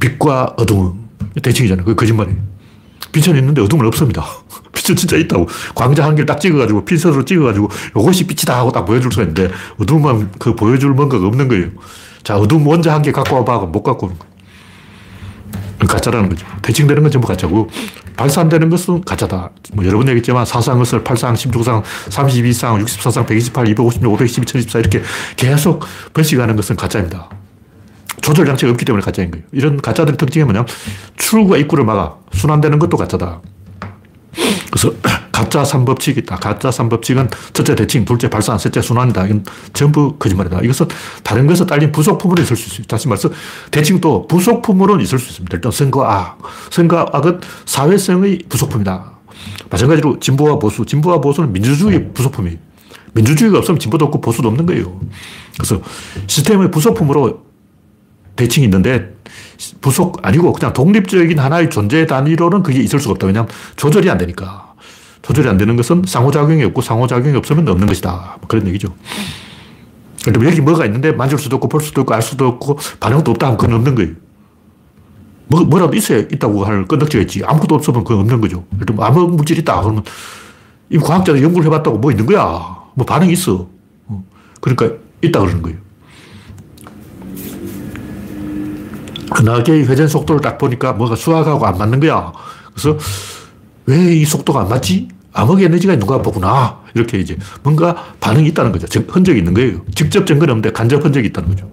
빛과 0.00 0.54
어둠. 0.56 1.06
대칭이잖아요. 1.42 1.84
그게 1.84 1.94
거짓말이에요. 1.94 2.38
빛은 3.12 3.36
있는데 3.36 3.60
어둠은 3.60 3.86
없습니다. 3.86 4.24
빛은 4.72 4.96
진짜 4.96 5.16
있다고. 5.18 5.46
광자 5.74 6.04
한 6.04 6.14
개를 6.14 6.24
딱 6.24 6.40
찍어가지고, 6.40 6.86
핀셋으로 6.86 7.24
찍어가지고, 7.26 7.68
이것이 7.90 8.26
빛이다 8.26 8.56
하고 8.56 8.72
딱 8.72 8.86
보여줄 8.86 9.12
수가 9.12 9.24
있는데, 9.24 9.50
어둠만 9.78 10.32
그 10.38 10.54
보여줄 10.56 10.94
뭔가가 10.94 11.26
없는 11.26 11.48
거예요. 11.48 11.68
자, 12.24 12.38
어둠 12.38 12.66
원자 12.66 12.94
한 12.94 13.02
개 13.02 13.12
갖고 13.12 13.36
와봐. 13.36 13.58
못 13.66 13.82
갖고 13.82 14.06
오는 14.06 14.18
거예요. 14.18 14.35
가짜라는 15.78 16.28
거죠. 16.30 16.46
대칭되는 16.62 17.02
건 17.02 17.10
전부 17.10 17.28
가짜고, 17.28 17.68
발산되는 18.16 18.70
것은 18.70 19.04
가짜다. 19.04 19.50
뭐 19.74 19.84
여러 19.84 19.98
번 19.98 20.08
얘기했지만 20.08 20.46
사상 20.46 20.78
것을 20.78 21.04
8상, 21.04 21.34
16상, 21.34 21.82
32상, 22.08 22.84
64상, 22.84 23.26
128, 23.26 23.68
256, 23.68 24.12
512, 24.12 24.46
1024 24.46 24.78
이렇게 24.80 25.02
계속 25.36 25.84
번식하는 26.14 26.56
것은 26.56 26.76
가짜입니다. 26.76 27.28
조절 28.22 28.46
장치가 28.46 28.70
없기 28.72 28.84
때문에 28.84 29.04
가짜인 29.04 29.30
거예요. 29.30 29.44
이런 29.52 29.80
가짜들의 29.80 30.16
특징이 30.16 30.44
뭐냐면 30.44 30.66
출구와 31.16 31.58
입구를 31.58 31.84
막아. 31.84 32.16
순환되는 32.32 32.78
것도 32.78 32.96
가짜다. 32.96 33.40
그래서 34.70 34.92
가짜 35.36 35.66
삼법칙이 35.66 36.20
있다. 36.20 36.36
가짜 36.36 36.70
삼법칙은 36.70 37.28
첫째 37.52 37.74
대칭, 37.74 38.06
둘째 38.06 38.30
발산, 38.30 38.58
셋째 38.58 38.80
순환이다. 38.80 39.26
이건 39.26 39.44
전부 39.74 40.16
거짓말이다. 40.16 40.60
이것은 40.62 40.88
다른 41.22 41.46
것에 41.46 41.66
딸린 41.66 41.92
부속품으로 41.92 42.42
있을 42.42 42.56
수 42.56 42.72
있어요. 42.72 42.86
다시 42.86 43.06
말해서 43.06 43.28
대칭도 43.70 44.28
부속품으로는 44.28 45.04
있을 45.04 45.18
수 45.18 45.28
있습니다. 45.28 45.54
일단 45.54 45.70
선거 45.70 46.06
악. 46.06 46.38
선거 46.70 47.00
악은 47.12 47.40
사회성의 47.66 48.44
부속품이다. 48.48 49.12
마찬가지로 49.68 50.20
진보와 50.20 50.58
보수. 50.58 50.86
진보와 50.86 51.20
보수는 51.20 51.52
민주주의 51.52 52.14
부속품이에요. 52.14 52.56
민주주의가 53.12 53.58
없으면 53.58 53.78
진보도 53.78 54.06
없고 54.06 54.22
보수도 54.22 54.48
없는 54.48 54.64
거예요. 54.64 54.98
그래서 55.54 55.82
시스템의 56.28 56.70
부속품으로 56.70 57.42
대칭이 58.36 58.64
있는데 58.64 59.14
부속 59.82 60.18
아니고 60.26 60.54
그냥 60.54 60.72
독립적인 60.72 61.38
하나의 61.38 61.68
존재 61.68 62.06
단위로는 62.06 62.62
그게 62.62 62.80
있을 62.80 63.00
수가 63.00 63.12
없다. 63.12 63.26
왜냐하면 63.26 63.50
조절이 63.76 64.08
안 64.08 64.16
되니까. 64.16 64.65
조절이 65.26 65.48
안 65.48 65.58
되는 65.58 65.74
것은 65.74 66.04
상호작용이 66.06 66.62
없고 66.66 66.82
상호작용이 66.82 67.36
없으면 67.36 67.66
없는 67.68 67.88
것이다. 67.88 68.36
뭐 68.40 68.46
그런 68.46 68.64
얘기죠. 68.68 68.94
그럼 70.24 70.44
여기 70.46 70.60
뭐가 70.60 70.84
있는데 70.86 71.10
만질 71.10 71.36
수도 71.36 71.56
없고 71.56 71.68
볼 71.68 71.80
수도 71.80 72.02
없고 72.02 72.14
알 72.14 72.22
수도 72.22 72.46
없고 72.46 72.78
반응도 73.00 73.32
없다 73.32 73.46
하면 73.46 73.58
그건 73.58 73.74
없는 73.74 73.94
거예요. 73.96 74.12
뭐, 75.48 75.62
뭐라도 75.64 75.96
있어야 75.96 76.20
있다고 76.20 76.64
할 76.64 76.84
건덕지가 76.86 77.22
있지. 77.22 77.42
아무것도 77.44 77.74
없으면 77.74 78.04
그건 78.04 78.20
없는 78.20 78.40
거죠. 78.40 78.64
예를 78.74 78.86
들면 78.86 79.04
아무 79.04 79.26
물질 79.26 79.58
있다. 79.58 79.80
그러면 79.82 80.04
이 80.90 80.98
과학자들 80.98 81.42
연구를 81.42 81.66
해봤다고 81.66 81.98
뭐 81.98 82.12
있는 82.12 82.24
거야. 82.26 82.76
뭐 82.94 83.04
반응이 83.04 83.32
있어. 83.32 83.68
어. 84.06 84.24
그러니까 84.60 84.96
있다 85.22 85.40
그러는 85.40 85.60
거예요. 85.62 85.78
은하계의 89.40 89.88
회전 89.88 90.06
속도를 90.06 90.40
딱 90.40 90.56
보니까 90.56 90.92
뭐가 90.92 91.16
수학하고 91.16 91.66
안 91.66 91.76
맞는 91.78 91.98
거야. 91.98 92.32
그래서 92.72 92.96
왜 93.86 94.20
이 94.20 94.24
속도가 94.24 94.60
안 94.62 94.68
맞지? 94.68 95.08
암흑 95.36 95.60
에너지가 95.62 95.92
있는가 95.92 96.22
보구나. 96.22 96.80
이렇게 96.94 97.18
이제 97.18 97.36
뭔가 97.62 97.94
반응이 98.20 98.48
있다는 98.48 98.72
거죠. 98.72 98.86
흔적이 99.06 99.40
있는 99.40 99.52
거예요. 99.52 99.82
직접 99.94 100.26
증거는 100.26 100.52
없는데 100.52 100.72
간접 100.72 101.04
흔적이 101.04 101.28
있다는 101.28 101.50
거죠. 101.50 101.70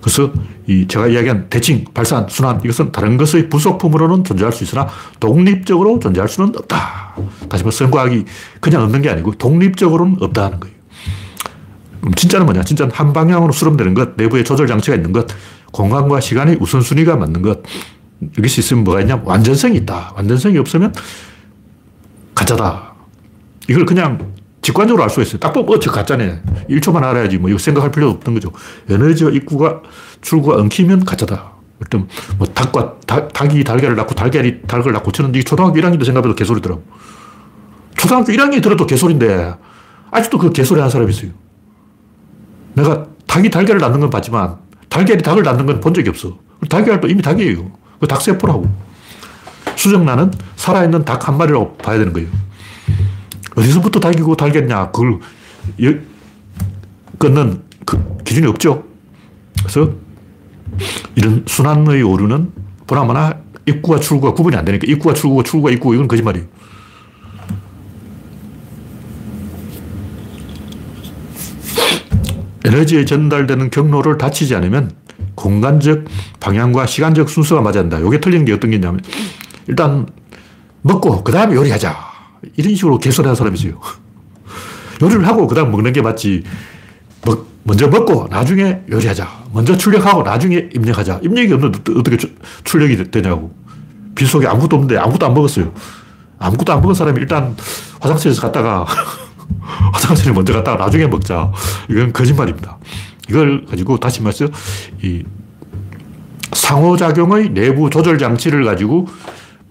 그래서 0.00 0.32
이 0.66 0.86
제가 0.86 1.06
이야기한 1.06 1.48
대칭, 1.48 1.84
발산, 1.94 2.26
순환 2.28 2.60
이것은 2.62 2.92
다른 2.92 3.16
것의 3.16 3.48
부속품으로는 3.48 4.24
존재할 4.24 4.52
수 4.52 4.64
있으나 4.64 4.88
독립적으로 5.20 5.98
존재할 6.00 6.28
수는 6.28 6.52
없다. 6.56 7.14
다시 7.48 7.62
말해 7.62 7.76
선과학이 7.76 8.24
그냥 8.60 8.82
없는 8.82 9.00
게 9.00 9.10
아니고 9.10 9.34
독립적으로는 9.36 10.16
없다는 10.20 10.60
거예요. 10.60 10.74
그럼 12.00 12.14
진짜는 12.14 12.46
뭐냐? 12.46 12.64
진짜는 12.64 12.92
한 12.92 13.12
방향으로 13.12 13.52
수렴되는 13.52 13.94
것, 13.94 14.16
내부에 14.16 14.42
조절 14.42 14.66
장치가 14.66 14.96
있는 14.96 15.12
것, 15.12 15.26
공간과 15.72 16.20
시간의 16.20 16.58
우선순위가 16.60 17.16
맞는 17.16 17.42
것. 17.42 17.62
이것이 18.36 18.60
있으면 18.60 18.84
뭐가 18.84 19.00
있냐? 19.02 19.22
완전성이 19.24 19.78
있다. 19.78 20.12
완전성이 20.16 20.58
없으면 20.58 20.92
가짜다. 22.34 22.94
이걸 23.68 23.84
그냥 23.86 24.32
직관적으로 24.62 25.02
알 25.02 25.10
수 25.10 25.20
있어요. 25.22 25.38
딱 25.38 25.52
보면, 25.52 25.74
어, 25.74 25.78
저 25.78 25.90
가짜네. 25.90 26.40
1초만 26.70 27.02
알아야지. 27.04 27.38
뭐, 27.38 27.50
이거 27.50 27.58
생각할 27.58 27.90
필요 27.90 28.08
없던 28.10 28.34
거죠. 28.34 28.50
에너지와 28.88 29.30
입구가, 29.30 29.82
출구가 30.22 30.56
엉키면 30.56 31.04
가짜다. 31.04 31.52
어떤, 31.84 32.08
뭐, 32.38 32.46
닭과, 32.46 32.94
닭, 33.06 33.32
닭이 33.32 33.62
달걀을 33.64 33.94
낳고 33.96 34.14
달걀이 34.14 34.62
닭을 34.66 34.92
낳고 34.92 35.12
치는데, 35.12 35.42
초등학교 35.42 35.78
1학년도 35.80 36.04
생각해도 36.04 36.34
개소리더라고. 36.34 36.82
초등학교 37.98 38.32
1학년이 38.32 38.62
들어도 38.62 38.86
개소리인데, 38.86 39.54
아직도 40.10 40.38
그 40.38 40.50
개소리 40.50 40.80
하는 40.80 40.90
사람이 40.90 41.12
있어요. 41.12 41.30
내가 42.74 43.06
닭이 43.26 43.50
달걀을 43.50 43.80
낳는 43.80 44.00
건 44.00 44.10
봤지만, 44.10 44.56
달걀이 44.88 45.20
닭을 45.22 45.42
낳는 45.42 45.66
건 45.66 45.80
본 45.80 45.92
적이 45.92 46.08
없어. 46.08 46.38
달걀도 46.68 47.08
이미 47.08 47.20
닭이에요. 47.20 47.70
그 48.00 48.06
닭세포라고. 48.06 48.66
수정란은 49.76 50.32
살아있는 50.56 51.04
닭 51.04 51.28
한 51.28 51.38
마리라고 51.38 51.76
봐야 51.76 51.98
되는 51.98 52.12
거예요. 52.12 52.28
어디서부터 53.56 54.00
닭이고 54.00 54.36
달겠냐. 54.36 54.90
그걸 54.90 55.20
끊는 57.18 57.62
그 57.86 58.18
기준이 58.24 58.46
없죠. 58.46 58.84
그래서 59.60 59.92
이런 61.14 61.44
순환의 61.46 62.02
오류는 62.02 62.52
보나마나 62.86 63.38
입구와 63.66 64.00
출구가 64.00 64.34
구분이 64.34 64.56
안 64.56 64.64
되니까 64.64 64.86
입구와 64.86 65.14
출구가 65.14 65.42
출구가 65.44 65.70
입구 65.70 65.94
이건 65.94 66.08
거짓말이에요. 66.08 66.46
에너지에 72.66 73.04
전달되는 73.04 73.70
경로를 73.70 74.18
닫히지 74.18 74.54
않으면 74.54 74.90
공간적 75.34 76.04
방향과 76.40 76.86
시간적 76.86 77.28
순서가 77.28 77.60
맞아야 77.60 77.80
한다. 77.80 77.98
이게 77.98 78.20
틀린 78.20 78.44
게 78.44 78.52
어떤 78.52 78.70
게 78.70 78.76
있냐면 78.76 79.00
일단 79.66 80.06
먹고 80.82 81.24
그 81.24 81.32
다음에 81.32 81.54
요리하자. 81.54 81.96
이런 82.56 82.74
식으로 82.74 82.98
개소리하는 82.98 83.34
사람이 83.34 83.58
있어요. 83.58 83.80
요리를 85.02 85.26
하고 85.26 85.46
그 85.46 85.54
다음 85.54 85.70
먹는 85.70 85.92
게 85.92 86.02
맞지. 86.02 86.44
먹, 87.24 87.46
먼저 87.62 87.88
먹고 87.88 88.28
나중에 88.30 88.80
요리하자. 88.90 89.44
먼저 89.52 89.76
출력하고 89.76 90.22
나중에 90.22 90.68
입력하자. 90.74 91.20
입력이 91.22 91.52
없는데 91.54 91.78
어떻게 91.98 92.16
출력이 92.64 93.10
되냐고. 93.10 93.54
빗속에 94.14 94.46
아무것도 94.46 94.76
없는데 94.76 94.98
아무것도 94.98 95.26
안 95.26 95.34
먹었어요. 95.34 95.72
아무것도 96.38 96.72
안 96.72 96.80
먹은 96.80 96.94
사람이 96.94 97.18
일단 97.20 97.56
화장실에서 98.00 98.42
갔다가 98.42 98.84
화장실에 99.92 100.32
먼저 100.32 100.52
갔다가 100.52 100.84
나중에 100.84 101.06
먹자. 101.06 101.50
이건 101.88 102.12
거짓말입니다. 102.12 102.78
이걸 103.28 103.64
가지고 103.64 103.98
다시 103.98 104.20
말해서 104.20 104.46
이 105.02 105.24
상호작용의 106.52 107.50
내부 107.50 107.90
조절 107.90 108.18
장치를 108.18 108.64
가지고 108.64 109.08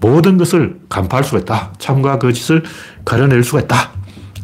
모든 0.03 0.37
것을 0.37 0.81
간파할 0.89 1.23
수가 1.23 1.39
있다. 1.39 1.71
참과 1.79 2.19
거짓을 2.19 2.61
가려낼 3.05 3.41
수가 3.41 3.61
있다. 3.61 3.91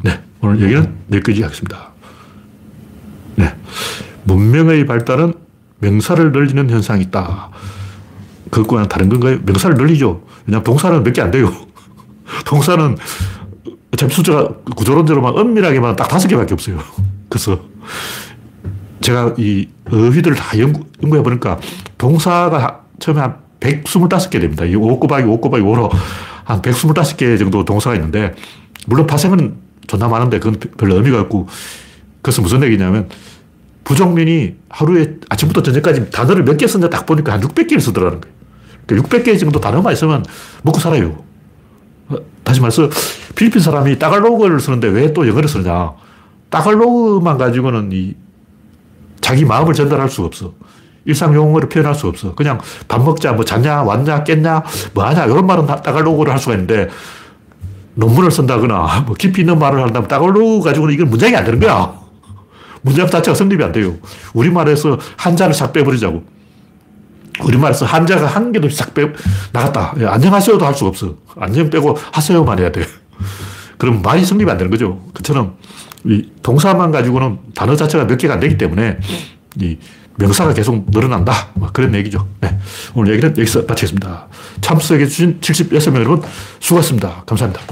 네. 0.05 0.17
오늘 0.39 0.61
얘기는 0.61 0.95
여기까지 1.11 1.43
하겠습니다. 1.43 1.89
네. 3.35 3.53
문명의 4.23 4.85
발달은 4.85 5.33
명사를 5.79 6.31
늘리는 6.31 6.69
현상이 6.69 7.01
있다. 7.03 7.49
그것과는 8.51 8.87
다른 8.87 9.09
건가요? 9.09 9.39
명사를 9.43 9.75
늘리죠. 9.75 10.23
왜냐하면 10.47 10.63
동사는 10.63 11.03
몇 11.03 11.11
개 11.13 11.21
안 11.21 11.29
돼요. 11.31 11.53
동사는 12.45 12.95
어차피 13.93 14.13
숫자가 14.13 14.47
구조론대로만 14.77 15.37
엄밀하게만 15.37 15.97
딱 15.97 16.07
다섯 16.07 16.29
개밖에 16.29 16.53
없어요. 16.53 16.79
그래서 17.27 17.59
제가 19.01 19.35
이 19.37 19.67
어휘들을 19.91 20.37
다 20.37 20.57
연구, 20.57 20.85
연구해 21.03 21.21
보니까 21.21 21.59
동사가 21.97 22.83
처음에 22.99 23.19
한 23.19 23.48
125개 23.59 24.39
됩니다. 24.41 24.65
이 24.65 24.75
5 24.75 24.99
곱하기 24.99 25.23
5 25.25 25.41
곱하기 25.41 25.63
5로 25.63 25.89
한 26.43 26.61
125개 26.61 27.37
정도 27.37 27.63
동사가 27.65 27.95
있는데, 27.95 28.33
물론 28.87 29.05
파생은 29.07 29.55
존나 29.87 30.07
많은데 30.07 30.39
그건 30.39 30.59
별로 30.77 30.95
의미가 30.95 31.21
없고, 31.21 31.47
그것은 32.21 32.43
무슨 32.43 32.63
얘기냐면, 32.63 33.09
부정민이 33.83 34.55
하루에 34.69 35.15
아침부터 35.29 35.63
저녁까지 35.63 36.09
단어를 36.11 36.43
몇 36.43 36.57
개 36.57 36.67
썼냐 36.67 36.89
딱 36.89 37.05
보니까 37.05 37.33
한 37.33 37.41
600개를 37.41 37.79
쓰더라는 37.81 38.21
거예요. 38.21 38.35
그러니까 38.85 39.17
600개 39.17 39.39
정도 39.39 39.59
단어만 39.59 39.93
있으면 39.93 40.23
먹고 40.63 40.79
살아요. 40.79 41.23
어, 42.09 42.17
다시 42.43 42.59
말해서 42.61 42.89
필리핀 43.35 43.61
사람이 43.61 43.97
따갈로그를 43.99 44.59
쓰는데 44.59 44.87
왜 44.89 45.13
또 45.13 45.27
영어를 45.27 45.49
쓰느냐. 45.49 45.93
따갈로그만 46.49 47.37
가지고는 47.37 47.89
이 47.91 48.15
자기 49.21 49.45
마음을 49.45 49.73
전달할 49.73 50.09
수가 50.09 50.27
없어. 50.27 50.53
일상 51.05 51.33
용어로 51.33 51.69
표현할 51.69 51.95
수 51.95 52.07
없어. 52.07 52.35
그냥 52.35 52.59
밥 52.87 53.03
먹자, 53.03 53.33
뭐 53.33 53.43
잤냐, 53.45 53.83
왔냐, 53.83 54.23
깼냐, 54.23 54.63
뭐 54.93 55.05
하냐, 55.05 55.25
이런 55.25 55.45
말은 55.45 55.65
따갈로그를 55.65 56.31
할 56.31 56.39
수가 56.39 56.53
있는데 56.55 56.89
논문을 57.95 58.31
쓴다거나 58.31 59.03
뭐 59.07 59.15
깊이 59.15 59.41
있는 59.41 59.59
말을 59.59 59.81
한다면 59.81 60.07
따갈로그 60.07 60.63
가지고는 60.65 60.93
이건 60.93 61.09
문장이 61.09 61.35
안 61.35 61.43
되는 61.45 61.59
거야. 61.59 61.93
문장 62.81 63.09
자체가 63.09 63.35
성립이 63.35 63.63
안 63.63 63.71
돼요. 63.71 63.95
우리말에서 64.33 64.97
한자를 65.17 65.53
싹 65.53 65.73
빼버리자고. 65.73 66.23
우리말에서 67.43 67.85
한자가 67.85 68.25
한 68.27 68.51
개도 68.51 68.69
싹 68.69 68.93
빼, 68.93 69.11
나갔다. 69.51 69.93
예, 69.99 70.05
안녕하세요도 70.05 70.65
할 70.65 70.73
수가 70.73 70.89
없어. 70.89 71.15
안녕 71.37 71.69
빼고 71.69 71.97
하세요만 72.11 72.59
해야 72.59 72.71
돼. 72.71 72.85
그럼 73.77 74.01
말이 74.01 74.25
성립이 74.25 74.49
안 74.49 74.57
되는 74.57 74.69
거죠. 74.69 75.01
그처럼 75.13 75.55
이 76.05 76.29
동사만 76.41 76.91
가지고는 76.91 77.39
단어 77.55 77.75
자체가 77.75 78.07
몇 78.07 78.17
개가 78.17 78.35
안 78.35 78.39
되기 78.39 78.57
때문에 78.57 78.99
이 79.61 79.77
명사가 80.19 80.53
계속 80.53 80.85
늘어난다. 80.89 81.47
뭐 81.53 81.69
그런 81.71 81.95
얘기죠. 81.95 82.27
네. 82.41 82.57
오늘 82.93 83.13
얘기는 83.13 83.29
여기서 83.37 83.63
마치겠습니다. 83.67 84.27
참석해주신 84.61 85.39
76명 85.39 85.95
여러분 85.95 86.21
수고하셨습니다. 86.59 87.23
감사합니다. 87.25 87.63